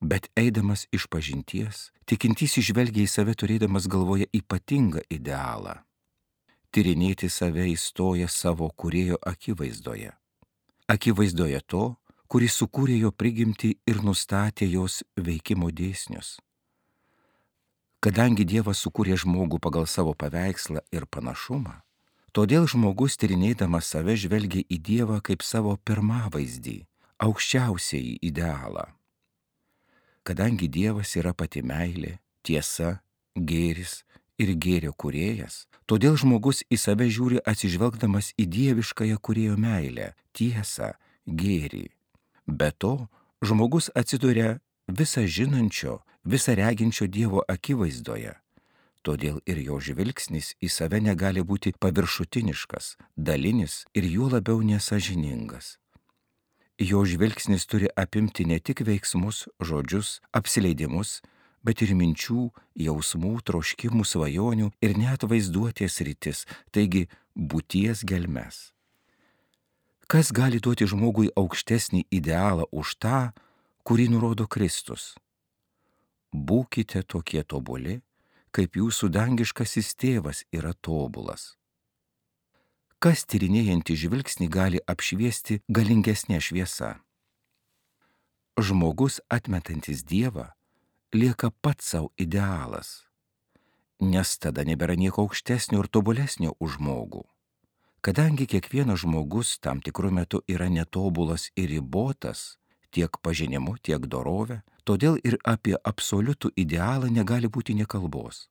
Bet 0.00 0.30
eidamas 0.38 0.86
iš 0.94 1.08
pažinties, 1.10 1.88
tikintysis 2.06 2.70
žvelgia 2.70 3.02
į 3.02 3.10
save 3.10 3.34
turėdamas 3.34 3.88
galvoje 3.90 4.28
ypatingą 4.30 5.02
idealą. 5.10 5.80
Tyrinėti 6.70 7.26
save 7.26 7.64
įstoja 7.72 8.28
savo 8.30 8.68
kurėjo 8.70 9.18
akivaizdoje. 9.26 10.12
Akivaizdoje 10.86 11.58
to, 11.66 11.96
kuris 12.30 12.54
sukūrė 12.60 13.00
jo 13.00 13.10
prigimti 13.10 13.72
ir 13.90 13.98
nustatė 14.04 14.68
jos 14.70 15.02
veikimo 15.16 15.72
dėsnius. 15.74 16.36
Kadangi 17.98 18.46
Dievas 18.46 18.84
sukūrė 18.84 19.16
žmogų 19.18 19.58
pagal 19.58 19.88
savo 19.90 20.12
paveikslą 20.14 20.84
ir 20.94 21.08
panašumą, 21.10 21.80
todėl 22.30 22.68
žmogus 22.70 23.18
tyrinėdamas 23.18 23.90
save 23.90 24.14
žvelgia 24.14 24.62
į 24.62 24.78
Dievą 24.78 25.18
kaip 25.26 25.42
savo 25.42 25.74
pirmavaizdį, 25.82 26.84
aukščiausiai 27.18 28.20
idealą 28.22 28.86
kadangi 30.28 30.68
Dievas 30.68 31.14
yra 31.16 31.32
pati 31.32 31.62
meilė, 31.64 32.18
tiesa, 32.44 32.98
gėris 33.50 34.02
ir 34.42 34.52
gėrio 34.64 34.92
kuriejas, 34.92 35.66
todėl 35.88 36.18
žmogus 36.20 36.60
į 36.68 36.78
save 36.84 37.08
žiūri 37.08 37.40
atsižvelgdamas 37.52 38.34
į 38.36 38.44
dieviškąją 38.56 39.16
kurėjo 39.24 39.56
meilę, 39.60 40.12
tiesą, 40.36 40.92
gėrį. 41.24 41.88
Be 42.48 42.70
to, 42.76 43.08
žmogus 43.44 43.88
atsiduria 43.96 44.58
visą 44.88 45.24
žinančio, 45.24 45.98
visą 46.24 46.54
reginčio 46.60 47.08
Dievo 47.08 47.42
akivaizdoje. 47.48 48.36
Todėl 49.06 49.40
ir 49.48 49.60
jo 49.64 49.78
žvilgsnis 49.80 50.54
į 50.60 50.68
save 50.68 51.00
negali 51.00 51.40
būti 51.40 51.72
paviršutiniškas, 51.80 52.96
dalinis 53.16 53.84
ir 53.96 54.04
juo 54.04 54.28
labiau 54.32 54.60
nesažiningas. 54.60 55.78
Jo 56.78 57.02
žvilgsnis 57.04 57.66
turi 57.66 57.88
apimti 57.96 58.44
ne 58.46 58.60
tik 58.62 58.84
veiksmus, 58.86 59.48
žodžius, 59.58 60.20
apsileidimus, 60.30 61.18
bet 61.66 61.82
ir 61.82 61.90
minčių, 61.98 62.48
jausmų, 62.78 63.32
troškimų, 63.42 64.06
svajonių 64.06 64.70
ir 64.86 64.94
net 64.94 65.26
vaizduotės 65.26 65.98
rytis, 66.06 66.44
taigi 66.70 67.08
būties 67.34 68.04
gelmes. 68.06 68.70
Kas 70.08 70.30
gali 70.32 70.62
duoti 70.62 70.86
žmogui 70.88 71.32
aukštesnį 71.36 72.06
idealą 72.14 72.64
už 72.70 72.94
tą, 73.02 73.18
kurį 73.82 74.06
nurodo 74.14 74.46
Kristus? 74.46 75.16
Būkite 76.32 77.02
tokie 77.02 77.42
tobuli, 77.42 77.98
kaip 78.54 78.78
jūsų 78.78 79.10
dangiškasis 79.12 79.96
tėvas 79.98 80.46
yra 80.54 80.72
tobulas. 80.78 81.58
Kas 82.98 83.20
tyrinėjantį 83.30 83.94
žvilgsnį 83.94 84.46
gali 84.50 84.78
apšviesti 84.90 85.60
galingesnė 85.70 86.40
šviesa? 86.42 86.96
Žmogus 88.58 89.20
atmetantis 89.30 90.02
Dievą 90.02 90.48
lieka 91.14 91.52
pats 91.62 91.92
savo 91.92 92.10
idealas, 92.18 93.06
nes 94.02 94.34
tada 94.42 94.66
nebėra 94.66 94.98
nieko 94.98 95.28
aukštesnio 95.28 95.84
ir 95.84 95.90
tobulesnio 95.94 96.56
už 96.58 96.80
žmogų. 96.80 97.22
Kadangi 98.02 98.50
kiekvienas 98.50 99.04
žmogus 99.06 99.54
tam 99.62 99.78
tikrų 99.78 100.10
metu 100.18 100.42
yra 100.50 100.66
netobulas 100.66 101.52
ir 101.54 101.70
ribotas, 101.70 102.58
tiek 102.90 103.14
pažinimu, 103.22 103.78
tiek 103.78 104.10
dorove, 104.10 104.64
todėl 104.82 105.22
ir 105.22 105.38
apie 105.46 105.78
absoliutų 105.78 106.50
idealą 106.58 107.14
negali 107.14 107.46
būti 107.46 107.78
nekalbos. 107.78 108.48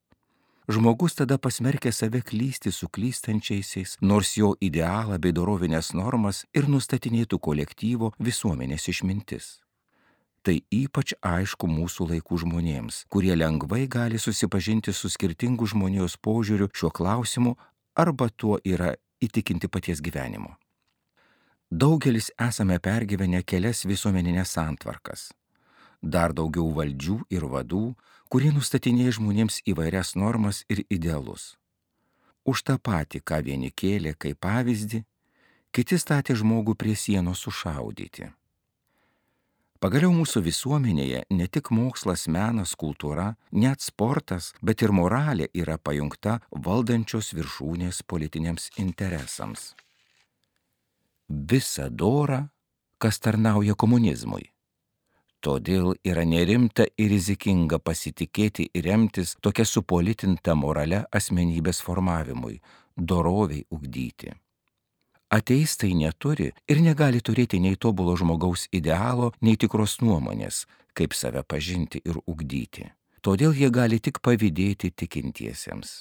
Žmogus 0.68 1.16
tada 1.16 1.38
pasmerkia 1.38 1.92
save 1.92 2.20
klysti 2.22 2.72
su 2.72 2.90
klystančiaisiais, 2.90 3.96
nors 4.02 4.34
jo 4.36 4.50
idealą 4.60 5.16
bei 5.16 5.32
dorovinės 5.32 5.94
normas 5.96 6.42
ir 6.52 6.68
nustatinėtų 6.68 7.40
kolektyvo 7.40 8.12
visuomenės 8.20 8.90
išmintis. 8.92 9.48
Tai 10.44 10.58
ypač 10.72 11.14
aišku 11.24 11.72
mūsų 11.72 12.10
laikų 12.12 12.42
žmonėms, 12.44 13.06
kurie 13.08 13.32
lengvai 13.40 13.86
gali 13.88 14.20
susipažinti 14.20 14.92
su 14.92 15.08
skirtingu 15.08 15.68
žmonijos 15.72 16.20
požiūriu 16.20 16.68
šiuo 16.76 16.92
klausimu 16.92 17.56
arba 17.96 18.28
tuo 18.30 18.60
yra 18.64 18.92
įtikinti 19.24 19.72
paties 19.72 20.04
gyvenimo. 20.04 20.58
Daugelis 21.72 22.28
esame 22.44 22.80
pergyvenę 22.84 23.40
kelias 23.48 23.86
visuomeninės 23.88 24.56
santvarkas. 24.60 25.30
Dar 26.02 26.34
daugiau 26.34 26.70
valdžių 26.78 27.20
ir 27.34 27.46
vadų, 27.50 27.96
kurie 28.30 28.52
nustatinėja 28.54 29.18
žmonėms 29.18 29.62
įvairias 29.66 30.16
normas 30.16 30.64
ir 30.70 30.84
idealus. 30.90 31.56
Už 32.46 32.64
tą 32.64 32.78
patį, 32.80 33.22
ką 33.22 33.42
vieni 33.44 33.72
kėlė 33.72 34.14
kaip 34.16 34.40
pavyzdį, 34.40 35.04
kiti 35.72 35.98
statė 36.00 36.36
žmogų 36.38 36.78
prie 36.80 36.96
sienos 36.96 37.44
sušaudyti. 37.44 38.30
Pagaliau 39.78 40.10
mūsų 40.10 40.42
visuomenėje 40.42 41.20
ne 41.38 41.46
tik 41.54 41.70
mokslas, 41.70 42.26
menas, 42.28 42.74
kultūra, 42.74 43.36
net 43.52 43.84
sportas, 43.86 44.54
bet 44.62 44.82
ir 44.82 44.90
moralė 44.90 45.52
yra 45.54 45.78
pajungta 45.78 46.40
valdančios 46.50 47.30
viršūnės 47.38 48.02
politiniams 48.10 48.72
interesams. 48.82 49.76
Visa 51.30 51.92
dora, 51.92 52.48
kas 52.98 53.20
tarnauja 53.22 53.76
komunizmui. 53.78 54.50
Todėl 55.46 55.94
yra 56.02 56.24
nerimta 56.26 56.88
ir 56.98 57.12
rizikinga 57.14 57.78
pasitikėti 57.80 58.72
ir 58.74 58.88
remtis 58.90 59.36
tokia 59.42 59.66
supolitinta 59.66 60.56
morale 60.58 61.04
asmenybės 61.14 61.82
formavimui, 61.86 62.58
doroviai 62.98 63.66
ugdyti. 63.70 64.34
Ateistai 65.30 65.92
neturi 65.94 66.54
ir 66.72 66.82
negali 66.82 67.22
turėti 67.22 67.60
nei 67.60 67.76
tobulo 67.76 68.16
žmogaus 68.18 68.68
idealo, 68.72 69.34
nei 69.42 69.60
tikros 69.60 70.00
nuomonės, 70.02 70.66
kaip 70.96 71.14
save 71.14 71.44
pažinti 71.44 72.02
ir 72.06 72.18
ugdyti. 72.26 72.88
Todėl 73.22 73.54
jie 73.54 73.70
gali 73.70 74.00
tik 74.00 74.22
pavydėti 74.24 74.94
tikintiesiems. 74.96 76.00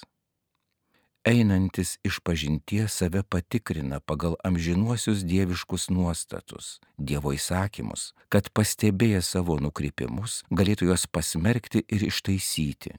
Einantis 1.27 1.99
iš 2.07 2.21
pažinties 2.23 2.93
save 2.93 3.23
patikrina 3.23 3.99
pagal 4.01 4.37
amžinuosius 4.45 5.25
dieviškus 5.27 5.89
nuostatus, 5.91 6.79
Dievo 6.99 7.33
įsakymus, 7.35 8.13
kad 8.31 8.47
pastebėję 8.55 9.25
savo 9.27 9.57
nukrypimus 9.59 10.45
galėtų 10.55 10.87
juos 10.93 11.09
pasmerkti 11.11 11.83
ir 11.91 12.07
ištaisyti. 12.07 12.95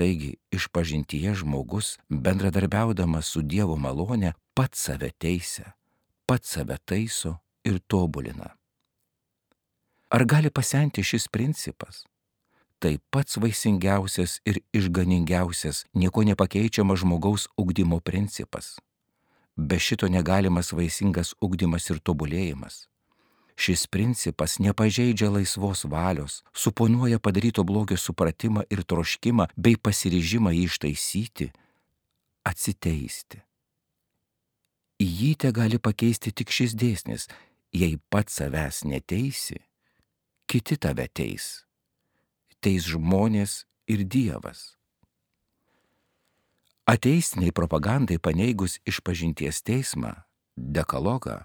Taigi, 0.00 0.38
iš 0.48 0.70
pažintyje 0.72 1.34
žmogus, 1.42 1.98
bendradarbiaudamas 2.08 3.28
su 3.28 3.44
Dievo 3.44 3.76
malone, 3.76 4.32
pats 4.56 4.88
save 4.88 5.12
teisia, 5.12 5.76
pats 6.24 6.56
save 6.56 6.80
taiso 6.88 7.36
ir 7.68 7.82
tobulina. 7.84 8.54
Ar 10.08 10.24
gali 10.24 10.48
pasenti 10.48 11.04
šis 11.04 11.28
principas? 11.28 12.06
Tai 12.78 12.98
pats 13.10 13.38
vaisingiausias 13.40 14.40
ir 14.44 14.60
išganingiausias, 14.76 15.84
nieko 15.94 16.24
nepakeičiamas 16.28 17.00
žmogaus 17.00 17.48
ugdymo 17.56 18.00
principas. 18.00 18.76
Be 19.56 19.78
šito 19.80 20.08
negalimas 20.12 20.72
vaisingas 20.76 21.32
ugdymas 21.40 21.88
ir 21.90 22.02
tobulėjimas. 22.04 22.84
Šis 23.56 23.86
principas 23.88 24.58
nepažeidžia 24.60 25.30
laisvos 25.32 25.86
valios, 25.88 26.42
suponuoja 26.52 27.18
padaryto 27.18 27.64
blogio 27.64 27.96
supratimą 27.96 28.68
ir 28.68 28.84
troškimą 28.84 29.48
bei 29.56 29.80
pasiryžimą 29.80 30.52
jį 30.52 30.68
ištaisyti, 30.68 31.50
atsiteisti 32.44 33.46
į 35.00 35.06
jį 35.06 35.32
te 35.42 35.52
gali 35.52 35.78
pakeisti 35.78 36.32
tik 36.32 36.52
šis 36.52 36.74
dėsnis, 36.78 37.28
jei 37.72 37.98
pats 38.10 38.40
savęs 38.40 38.84
neteisi, 38.88 39.60
kiti 40.48 40.76
tave 40.80 41.08
teis. 41.08 41.65
Teis 42.66 42.82
žmonės 42.90 43.60
ir 43.86 44.00
Dievas. 44.10 44.72
Ateistiniai 46.90 47.52
propagandai 47.54 48.16
paneigus 48.18 48.80
išpažinties 48.82 49.60
teismą, 49.62 50.10
dekalogą, 50.58 51.36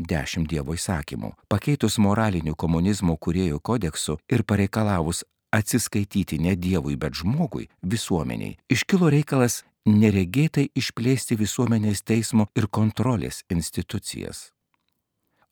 dešimt 0.00 0.48
Dievo 0.48 0.72
įsakymų, 0.72 1.34
pakeitus 1.52 1.98
moralinių 2.00 2.54
komunizmo 2.56 3.18
kuriejų 3.20 3.60
kodeksu 3.60 4.16
ir 4.32 4.40
pareikalavus 4.48 5.20
atsiskaityti 5.52 6.38
ne 6.40 6.54
Dievui, 6.56 6.96
bet 6.96 7.20
žmogui, 7.20 7.68
visuomeniai, 7.84 8.56
iškilo 8.72 9.12
reikalas 9.12 9.60
neregėtai 9.84 10.70
išplėsti 10.72 11.36
visuomenės 11.36 12.00
teismo 12.08 12.48
ir 12.56 12.72
kontrolės 12.72 13.44
institucijas. 13.52 14.48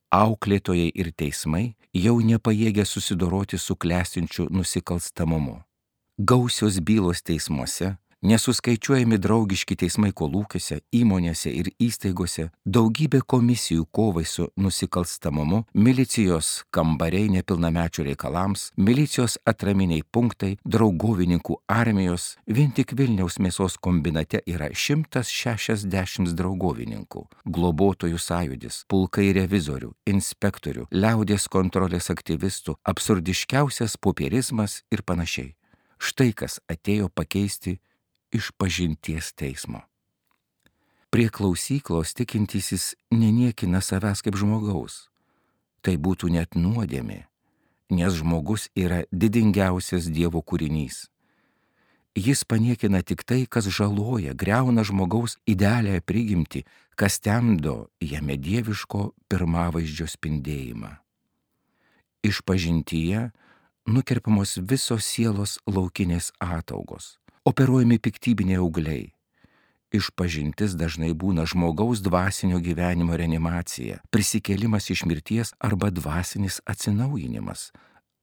Auklėtojai 0.09 0.89
ir 0.97 1.11
teismai 1.13 1.75
jau 1.93 2.15
nepajėgia 2.25 2.87
susidoroti 2.89 3.59
su 3.61 3.75
klestinčiu 3.77 4.47
nusikalstamumu. 4.49 5.59
Gausios 6.19 6.79
bylos 6.81 7.21
teismuose 7.21 7.97
nesuskaičiuojami 8.23 9.19
draugiški 9.23 9.77
teismai 9.79 10.11
kolūkiuose, 10.17 10.81
įmonėse 10.95 11.51
ir 11.55 11.71
įstaigose, 11.83 12.49
daugybė 12.67 13.21
komisijų 13.27 13.87
kovai 13.95 14.25
su 14.27 14.49
nusikalstamumu, 14.59 15.63
milicijos 15.75 16.65
kambariai 16.75 17.31
nepilnamečių 17.37 18.09
reikalams, 18.11 18.69
milicijos 18.77 19.39
atraminiai 19.49 20.03
punktai, 20.03 20.57
draugovininkų 20.65 21.61
armijos, 21.71 22.37
vien 22.47 22.73
tik 22.75 22.97
Vilniaus 22.99 23.39
mėsos 23.39 23.79
kombinate 23.81 24.43
yra 24.47 24.71
160 24.75 26.35
draugovininkų, 26.39 27.25
globotojų 27.47 28.19
sąjudis, 28.19 28.83
pulkai 28.91 29.31
revizorių, 29.37 29.93
inspektorių, 30.11 30.89
liaudės 30.91 31.47
kontrolės 31.53 32.11
aktyvistų, 32.11 32.79
absurdiškiausias 32.83 33.97
popierizmas 34.03 34.83
ir 34.91 35.07
panašiai. 35.07 35.55
Štai 35.99 36.31
kas 36.31 36.61
atėjo 36.71 37.09
pakeisti 37.11 37.79
iš 38.33 38.51
pažinties 38.57 39.33
teismo. 39.33 39.83
Prie 41.11 41.29
klausyklos 41.33 42.13
tikintysis 42.13 42.93
neniekina 43.11 43.81
savęs 43.81 44.21
kaip 44.21 44.37
žmogaus. 44.37 45.09
Tai 45.81 45.95
būtų 45.97 46.29
net 46.35 46.59
nuodėmė, 46.59 47.23
nes 47.97 48.17
žmogus 48.21 48.69
yra 48.77 49.07
didingiausias 49.09 50.11
Dievo 50.13 50.43
kūrinys. 50.45 51.07
Jis 52.19 52.43
paniekina 52.45 53.01
tik 53.07 53.23
tai, 53.25 53.47
kas 53.47 53.71
žaloja, 53.73 54.35
greuna 54.35 54.83
žmogaus 54.85 55.39
idealią 55.49 56.03
prigimti, 56.05 56.65
kas 56.99 57.21
temdo 57.23 57.89
jame 58.03 58.37
dieviško 58.37 59.13
pirmavaizdžio 59.31 60.09
spindėjimą. 60.11 60.91
Iš 62.27 62.43
pažintyje 62.43 63.31
nukerpamos 63.87 64.59
visos 64.59 65.07
sielos 65.07 65.57
laukinės 65.71 66.35
ataugos 66.43 67.17
operuojami 67.45 67.99
piktybiniai 67.99 68.61
augliai. 68.63 69.13
Išpažintis 69.95 70.75
dažnai 70.77 71.15
būna 71.17 71.47
žmogaus 71.49 72.03
dvasinio 72.05 72.59
gyvenimo 72.61 73.17
reanimacija, 73.17 74.03
prisikėlimas 74.13 74.91
iš 74.93 75.07
mirties 75.09 75.55
arba 75.65 75.89
dvasinis 75.89 76.61
atsinaujinimas, 76.69 77.71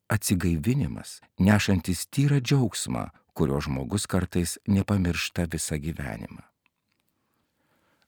atsigaivinimas, 0.08 1.22
nešantis 1.42 2.06
tyrą 2.14 2.38
džiaugsmą, 2.38 3.08
kurio 3.34 3.60
žmogus 3.66 4.06
kartais 4.06 4.60
nepamiršta 4.68 5.48
visą 5.50 5.82
gyvenimą. 5.82 6.44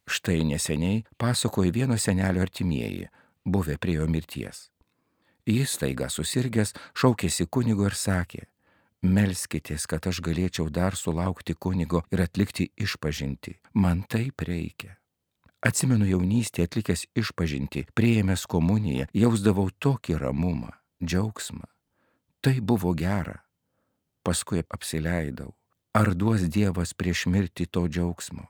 Štai 0.08 0.46
neseniai 0.48 1.04
pasakojo 1.20 1.74
vieno 1.74 1.98
senelio 1.98 2.46
artimieji, 2.46 3.10
buvę 3.44 3.76
prie 3.78 3.98
jo 3.98 4.08
mirties. 4.08 4.70
Jis 5.48 5.74
taiga 5.82 6.08
susirgęs 6.12 6.74
šaukėsi 6.96 7.48
kunigo 7.50 7.88
ir 7.88 7.96
sakė, 7.96 8.46
melskitės, 9.04 9.86
kad 9.90 10.08
aš 10.08 10.22
galėčiau 10.26 10.70
dar 10.74 10.96
sulaukti 10.96 11.54
kunigo 11.54 12.04
ir 12.12 12.24
atlikti 12.26 12.72
išpažinti. 12.78 13.58
Man 13.74 14.04
taip 14.10 14.42
reikia. 14.42 14.98
Atsimenu 15.66 16.06
jaunystėje 16.06 16.68
atlikęs 16.68 17.08
išpažinti, 17.18 17.88
prieėmęs 17.98 18.46
komuniją, 18.50 19.08
jausdavau 19.14 19.70
tokį 19.82 20.20
ramumą, 20.22 20.70
džiaugsmą. 21.04 21.66
Tai 22.42 22.56
buvo 22.62 22.94
gera. 22.94 23.42
Paskui 24.24 24.62
apsileidau. 24.70 25.56
Ar 25.98 26.14
duos 26.14 26.44
Dievas 26.46 26.94
prieš 26.94 27.26
mirtį 27.26 27.66
to 27.74 27.88
džiaugsmo? 27.90 28.46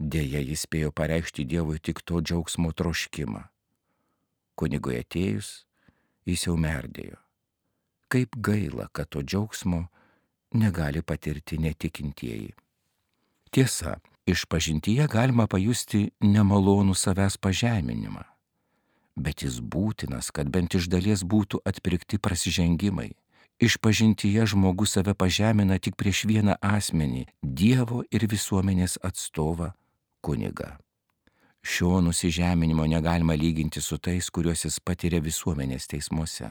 Deja, 0.00 0.40
jis 0.40 0.64
spėjo 0.64 0.90
pareikšti 0.96 1.44
Dievui 1.44 1.76
tik 1.78 2.00
to 2.00 2.22
džiaugsmo 2.24 2.72
troškimą. 2.72 3.42
Kunigui 4.56 4.96
atėjus, 5.02 5.66
jis 6.24 6.46
jau 6.48 6.56
merdėjo. 6.56 7.20
Kaip 8.12 8.36
gaila, 8.36 8.90
kad 8.92 9.08
to 9.08 9.22
džiaugsmo 9.24 9.86
negali 10.52 11.02
patirti 11.02 11.58
netikintieji. 11.58 12.52
Tiesa, 13.50 13.98
iš 14.26 14.44
pažintyje 14.44 15.06
galima 15.08 15.46
pajusti 15.48 16.10
nemalonų 16.20 16.94
savęs 16.96 17.38
pažeminimą, 17.40 18.22
bet 19.16 19.42
jis 19.44 19.58
būtinas, 19.60 20.30
kad 20.32 20.48
bent 20.52 20.76
iš 20.76 20.88
dalies 20.92 21.24
būtų 21.24 21.60
atpirkti 21.64 22.20
prasižengimai. 22.20 23.10
Iš 23.62 23.76
pažintyje 23.78 24.46
žmogus 24.52 24.96
save 24.96 25.14
pažemina 25.14 25.78
tik 25.78 25.96
prieš 25.96 26.24
vieną 26.26 26.56
asmenį- 26.60 27.26
Dievo 27.60 28.02
ir 28.10 28.26
visuomenės 28.26 28.98
atstovą 29.02 29.72
kunigą. 30.20 30.76
Šio 31.62 32.00
nusižeminimo 32.00 32.86
negalima 32.86 33.34
lyginti 33.34 33.80
su 33.80 33.98
tais, 33.98 34.30
kuriuos 34.30 34.64
jis 34.64 34.80
patiria 34.80 35.20
visuomenės 35.20 35.86
teismuose, 35.86 36.50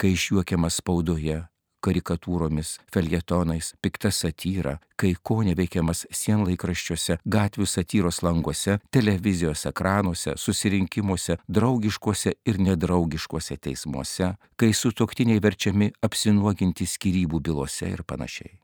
kai 0.00 0.14
išjuokiamas 0.16 0.78
spaudoje, 0.80 1.42
karikatūromis, 1.84 2.74
feljetonais, 2.92 3.72
pikta 3.82 4.10
satyra, 4.12 4.76
kai 5.00 5.14
ko 5.16 5.40
neveikiamas 5.44 6.04
sienlaikraščiuose, 6.12 7.18
gatvių 7.24 7.66
satyros 7.68 8.20
languose, 8.24 8.78
televizijos 8.92 9.66
ekranuose, 9.70 10.36
susirinkimuose, 10.40 11.38
draugiškuose 11.48 12.34
ir 12.48 12.60
nedraugiškuose 12.60 13.56
teismuose, 13.56 14.34
kai 14.60 14.72
sutoktiniai 14.76 15.42
verčiami 15.42 15.92
apsinuoginti 16.04 16.88
skirybų 16.88 17.42
bylose 17.50 17.92
ir 17.92 18.04
panašiai. 18.04 18.58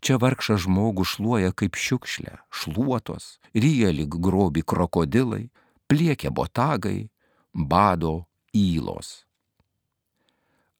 Čia 0.00 0.16
vargšą 0.16 0.56
žmogų 0.64 1.04
šluoja 1.04 1.52
kaip 1.52 1.76
šiukšlė, 1.76 2.38
šluotos, 2.48 3.36
ryja 3.52 3.90
lyg 3.92 4.16
grobi 4.16 4.62
krokodilai, 4.64 5.50
pliekia 5.90 6.32
botagai, 6.32 7.10
bado 7.52 8.24
įlos. 8.56 9.29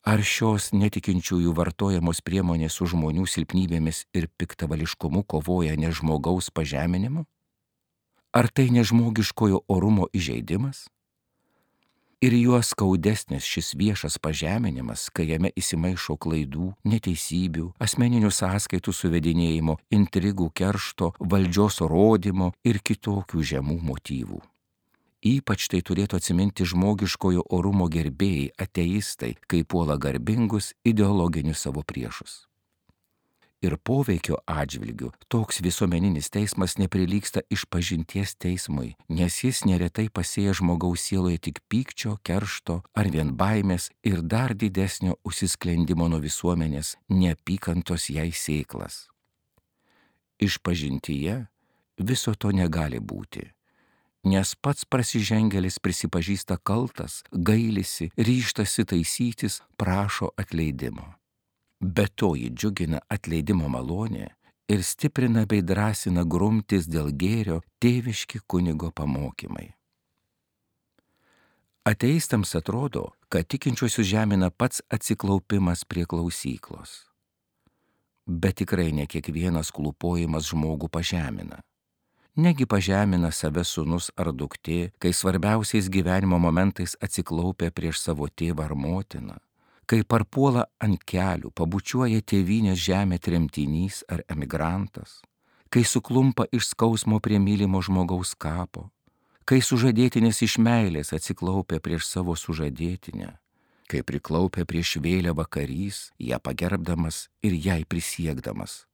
Ar 0.01 0.23
šios 0.25 0.71
netikinčiųjų 0.73 1.53
vartojamos 1.57 2.23
priemonės 2.25 2.79
su 2.81 2.87
žmonių 2.89 3.27
silpnybėmis 3.29 4.07
ir 4.17 4.31
piktavališkumu 4.41 5.27
kovoja 5.29 5.77
ne 5.77 5.93
žmogaus 5.93 6.49
pažeminimu? 6.51 7.27
Ar 8.33 8.49
tai 8.49 8.71
nežmogiškojo 8.73 9.67
orumo 9.69 10.09
įžeidimas? 10.15 10.87
ir 12.21 12.35
juo 12.37 12.61
skaudesnis 12.63 13.45
šis 13.49 13.73
viešas 13.81 14.19
pažeminimas, 14.21 15.09
kai 15.15 15.27
jame 15.31 15.51
įsimaišo 15.57 16.19
klaidų, 16.21 16.75
neteisybių, 16.85 17.71
asmeninių 17.81 18.31
sąskaitų 18.37 18.93
suvedinėjimo, 18.93 19.79
intrigų, 19.97 20.51
keršto, 20.53 21.15
valdžios 21.21 21.81
rodymo 21.81 22.53
ir 22.65 22.83
kitokių 22.85 23.45
žemų 23.55 23.81
motyvų. 23.89 24.41
Ypač 25.21 25.69
tai 25.69 25.83
turėtų 25.85 26.17
atsiminti 26.17 26.65
žmogiškojo 26.65 27.45
orumo 27.53 27.91
gerbėjai, 27.93 28.53
ateistai, 28.57 29.35
kai 29.47 29.65
puola 29.65 29.99
garbingus 30.01 30.73
ideologinius 30.85 31.67
savo 31.67 31.85
priešus 31.85 32.47
ir 33.63 33.77
poveikio 33.77 34.39
atžvilgiu 34.47 35.11
toks 35.29 35.61
visuomeninis 35.61 36.31
teismas 36.33 36.77
neprilyksta 36.81 37.43
išpažinties 37.53 38.35
teismui, 38.41 38.95
nes 39.09 39.37
jis 39.45 39.65
neretai 39.69 40.09
pasėja 40.09 40.55
žmogaus 40.57 41.05
sieloje 41.05 41.43
tik 41.49 41.61
pykčio, 41.69 42.17
keršto 42.25 42.81
ar 42.97 43.11
vien 43.13 43.35
baimės 43.37 43.91
ir 44.03 44.23
dar 44.23 44.55
didesnio 44.57 45.19
užsisklendimo 45.25 46.09
nuo 46.09 46.21
visuomenės, 46.25 46.97
neapykantos 47.13 48.09
jai 48.11 48.31
sėklas. 48.33 49.07
Išpažintyje 50.41 51.37
viso 52.01 52.35
to 52.35 52.53
negali 52.57 53.01
būti 53.01 53.45
nes 54.25 54.55
pats 54.61 54.85
prasižengėlis 54.85 55.79
prisipažįsta 55.81 56.59
kaltas, 56.63 57.23
gailisi, 57.33 58.11
ryštasi 58.19 58.85
taisytis, 58.85 59.63
prašo 59.77 60.31
atleidimo. 60.37 61.15
Be 61.81 62.07
to 62.15 62.35
jį 62.37 62.51
džiugina 62.53 63.01
atleidimo 63.09 63.69
malonė 63.73 64.29
ir 64.69 64.83
stiprina 64.85 65.47
bei 65.49 65.65
drąsina 65.65 66.27
grumtis 66.29 66.87
dėl 66.87 67.11
gėrio 67.17 67.61
tėviški 67.81 68.43
kunigo 68.47 68.93
pamokymai. 68.93 69.73
Ateistams 71.89 72.53
atrodo, 72.55 73.15
kad 73.33 73.49
tikinčiuosius 73.49 74.07
žemina 74.07 74.51
pats 74.51 74.83
atsiklaupimas 74.93 75.87
prie 75.89 76.05
klausyklos. 76.05 77.07
Bet 78.29 78.61
tikrai 78.61 78.93
ne 78.93 79.09
kiekvienas 79.11 79.73
klūpojimas 79.73 80.53
žmogų 80.53 80.91
pažemina. 80.93 81.63
Negi 82.37 82.66
pažemina 82.66 83.33
save 83.35 83.64
sunus 83.64 84.11
ar 84.16 84.31
duktė, 84.33 84.93
kai 85.03 85.12
svarbiausiais 85.12 85.90
gyvenimo 85.90 86.38
momentais 86.38 86.97
atsiklaupia 87.03 87.71
prieš 87.75 88.01
savo 88.05 88.29
tėvą 88.29 88.71
ar 88.71 88.77
motiną 88.79 89.38
kai 89.90 90.05
parpuola 90.07 90.69
ant 90.79 91.03
kelių, 91.03 91.51
pabučiuoja 91.59 92.23
tėvynės 92.23 92.79
žemę 92.79 93.19
tremtinys 93.19 94.05
ar 94.07 94.23
emigrantas, 94.31 95.19
kai 95.66 95.83
suklumpa 95.83 96.47
iš 96.55 96.69
skausmo 96.71 97.19
prie 97.19 97.40
mylimo 97.43 97.81
žmogaus 97.83 98.37
kapo, 98.38 98.87
kai 99.43 99.59
sužadėtinės 99.66 100.45
iš 100.47 100.61
meilės 100.62 101.11
atsiklaupia 101.16 101.81
prieš 101.83 102.07
savo 102.07 102.37
sužadėtinę, 102.38 103.33
kai 103.90 104.05
priklaupia 104.07 104.62
prieš 104.62 105.01
vėlią 105.03 105.35
vakarys, 105.35 106.12
ją 106.23 106.38
pagerbdamas 106.38 107.25
ir 107.43 107.59
jai 107.59 107.83
prisiekdamas, 107.83 108.85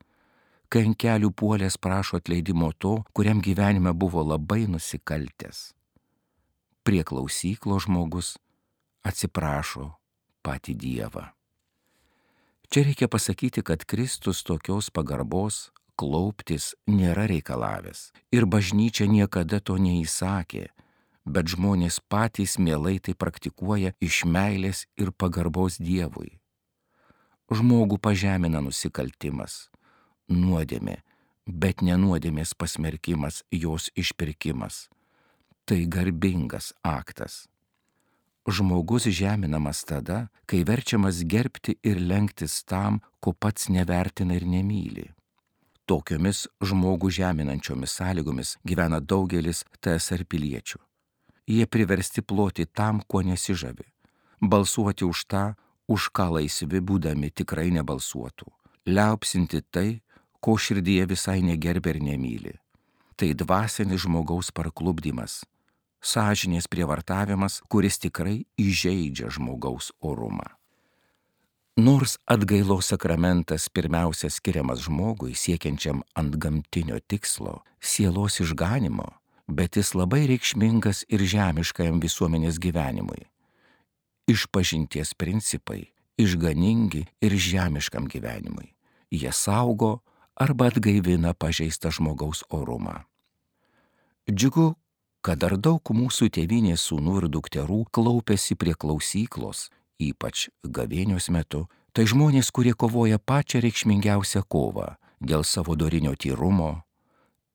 kai 0.68 0.87
ant 0.88 0.98
kelių 0.98 1.31
puolės 1.33 1.79
prašo 1.79 2.20
atleidimo 2.20 2.72
to, 2.79 2.98
kuriam 3.16 3.42
gyvenime 3.44 3.92
buvo 3.92 4.24
labai 4.24 4.66
nusikaltęs. 4.70 5.70
Prie 6.87 7.02
klausyklo 7.07 7.79
žmogus 7.83 8.37
atsiprašo 9.07 9.90
patį 10.46 10.74
Dievą. 10.79 11.24
Čia 12.70 12.83
reikia 12.87 13.07
pasakyti, 13.11 13.62
kad 13.62 13.87
Kristus 13.87 14.42
tokios 14.46 14.90
pagarbos 14.90 15.70
klauptis 15.96 16.74
nėra 16.90 17.26
reikalavęs 17.31 18.11
ir 18.35 18.46
bažnyčia 18.46 19.07
niekada 19.11 19.61
to 19.62 19.79
neįsakė, 19.81 20.66
bet 21.26 21.52
žmonės 21.55 22.00
patys 22.11 22.59
mielai 22.59 22.98
tai 22.98 23.14
praktikuoja 23.14 23.94
iš 24.02 24.24
meilės 24.26 24.85
ir 24.98 25.14
pagarbos 25.14 25.79
Dievui. 25.79 26.38
Žmogų 27.46 27.98
pažemina 28.02 28.59
nusikaltimas, 28.62 29.68
nuodėmė, 30.29 31.01
bet 31.47 31.83
nenuodėmės 31.83 32.55
pasmerkimas, 32.55 33.43
jos 33.51 33.91
išpirkimas. 33.95 34.87
Tai 35.67 35.83
garbingas 35.91 36.73
aktas 36.83 37.47
žmogus 38.47 39.07
žeminamas 39.11 39.85
tada, 39.85 40.29
kai 40.47 40.62
verčiamas 40.65 41.23
gerbti 41.25 41.77
ir 41.83 42.01
lenktis 42.01 42.62
tam, 42.65 43.01
ko 43.21 43.33
pats 43.33 43.69
nevertina 43.69 44.37
ir 44.39 44.47
nemyli. 44.47 45.11
Tokiomis 45.87 46.47
žmogų 46.62 47.11
žeminančiomis 47.15 47.95
sąlygomis 47.99 48.57
gyvena 48.67 49.01
daugelis 49.01 49.65
TSR 49.81 50.25
piliečių. 50.27 50.81
Jie 51.47 51.67
priversti 51.67 52.23
ploti 52.23 52.67
tam, 52.67 53.03
kuo 53.07 53.23
nesižavi, 53.23 53.87
balsuoti 54.43 55.07
už 55.07 55.27
tą, 55.31 55.45
už 55.87 56.11
ką 56.11 56.27
laisvi 56.39 56.81
būdami 56.83 57.31
tikrai 57.31 57.71
nebalsuotų, 57.71 58.51
liaupsinti 58.91 59.62
tai, 59.71 60.03
ko 60.40 60.57
širdyje 60.61 61.07
visai 61.12 61.40
negerbė 61.42 61.96
ir 61.96 62.01
nemyli. 62.03 62.55
Tai 63.16 63.33
dvasinis 63.33 64.05
žmogaus 64.05 64.53
parklubdymas, 64.53 65.40
sąžinės 66.05 66.68
prievartavimas, 66.68 67.62
kuris 67.72 67.99
tikrai 67.99 68.44
įžeidžia 68.61 69.31
žmogaus 69.33 69.92
orumą. 70.01 70.46
Nors 71.77 72.16
atgailos 72.25 72.88
sakramentas 72.88 73.68
pirmiausia 73.68 74.31
skiriamas 74.33 74.87
žmogui 74.87 75.35
siekiančiam 75.37 76.01
ant 76.16 76.37
gamtinio 76.40 77.01
tikslo- 77.05 77.61
sielos 77.90 78.40
išganimo, 78.40 79.09
bet 79.49 79.77
jis 79.77 79.92
labai 79.92 80.27
reikšmingas 80.27 81.05
ir 81.09 81.20
žemiškajam 81.20 82.01
visuomenės 82.01 82.57
gyvenimui. 82.59 83.29
Išpažinties 84.27 85.12
principai 85.14 85.92
išganingi 86.18 87.07
ir 87.20 87.33
žemiškam 87.33 88.09
gyvenimui. 88.09 88.72
Jie 89.11 89.33
saugo 89.33 90.01
arba 90.37 90.68
atgaivina 90.70 91.33
pažeistą 91.35 91.90
žmogaus 91.90 92.44
orumą. 92.51 93.03
Džiugu, 94.31 94.75
kad 95.25 95.40
dar 95.42 95.57
daug 95.59 95.81
mūsų 95.81 96.29
tėvinės 96.37 96.85
sūnų 96.90 97.16
ir 97.22 97.29
dukterų 97.33 97.81
klaupėsi 97.94 98.57
prie 98.59 98.75
klausyklos, 98.75 99.70
ypač 99.99 100.49
gavėnios 100.62 101.31
metu, 101.35 101.66
tai 101.92 102.05
žmonės, 102.07 102.53
kurie 102.53 102.75
kovoja 102.77 103.18
pačią 103.18 103.62
reikšmingiausią 103.64 104.44
kovą 104.49 104.92
dėl 105.20 105.44
savo 105.44 105.75
dorinio 105.75 106.12
tyrumo, 106.14 106.83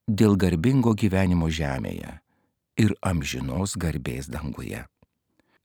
dėl 0.08 0.36
garbingo 0.36 0.96
gyvenimo 0.98 1.48
žemėje 1.48 2.18
ir 2.82 2.96
amžinos 3.02 3.78
garbės 3.78 4.32
danguje. 4.32 4.86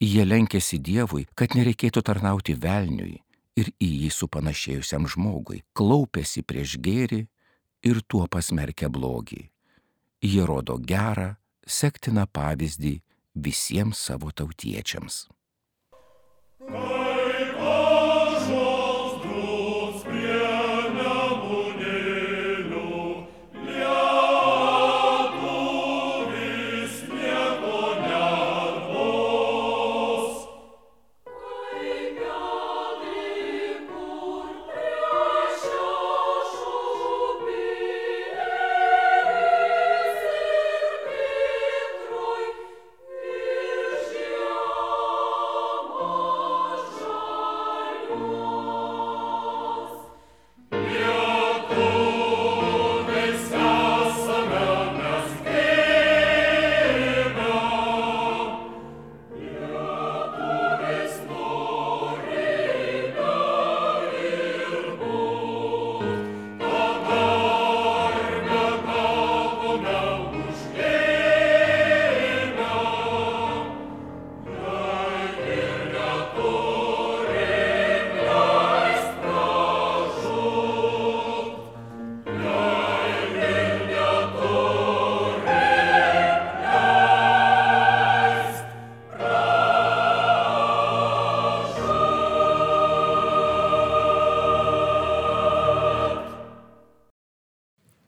Jie 0.02 0.24
lenkėsi 0.28 0.76
Dievui, 0.76 1.24
kad 1.34 1.54
nereikėtų 1.56 2.02
tarnauti 2.04 2.52
velniui 2.60 3.22
ir 3.56 3.72
į 3.82 3.88
jį 4.04 4.10
supanašėjusiam 4.14 5.08
žmogui, 5.10 5.62
klaupėsi 5.76 6.44
prieš 6.44 6.76
gėrį 6.82 7.22
ir 7.86 8.02
tuo 8.08 8.26
pasmerkia 8.30 8.90
blogį. 8.92 9.48
Jie 10.24 10.44
rodo 10.48 10.78
gerą, 10.80 11.34
sektiną 11.66 12.26
pavyzdį 12.32 12.98
visiems 13.34 14.00
savo 14.08 14.32
tautiečiams. 14.32 15.26
Oh. 16.66 16.95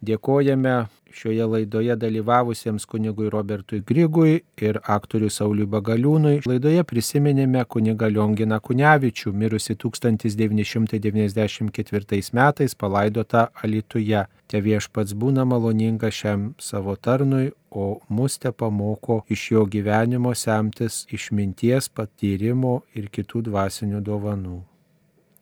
Dėkojame 0.08 0.86
šioje 1.12 1.44
laidoje 1.44 1.96
dalyvavusiems 1.96 2.86
kunigui 2.86 3.30
Robertui 3.30 3.82
Grigui 3.86 4.42
ir 4.62 4.80
aktoriui 4.84 5.30
Sauliui 5.32 5.66
Bagaliūnui. 5.70 6.40
Laidoje 6.48 6.84
prisiminėme 6.88 7.64
kunigą 7.68 8.08
Lionginą 8.12 8.60
Kunevičių, 8.64 9.32
mirusi 9.32 9.74
1994 9.76 12.32
metais 12.38 12.74
palaidota 12.74 13.48
Alituje. 13.62 14.26
Te 14.48 14.60
viešpats 14.64 15.12
būna 15.12 15.44
maloninga 15.44 16.10
šiam 16.10 16.54
savo 16.58 16.96
tarnui, 16.96 17.52
o 17.70 18.00
mus 18.08 18.38
te 18.40 18.52
pamoko 18.52 19.24
iš 19.28 19.50
jo 19.52 19.66
gyvenimo 19.68 20.34
semtis 20.34 21.06
išminties, 21.12 21.88
patyrimo 21.92 22.82
ir 22.96 23.08
kitų 23.12 23.42
dvasinių 23.50 24.00
dovanų. 24.00 24.62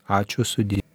Ačiū 0.06 0.44
sudė. 0.46 0.85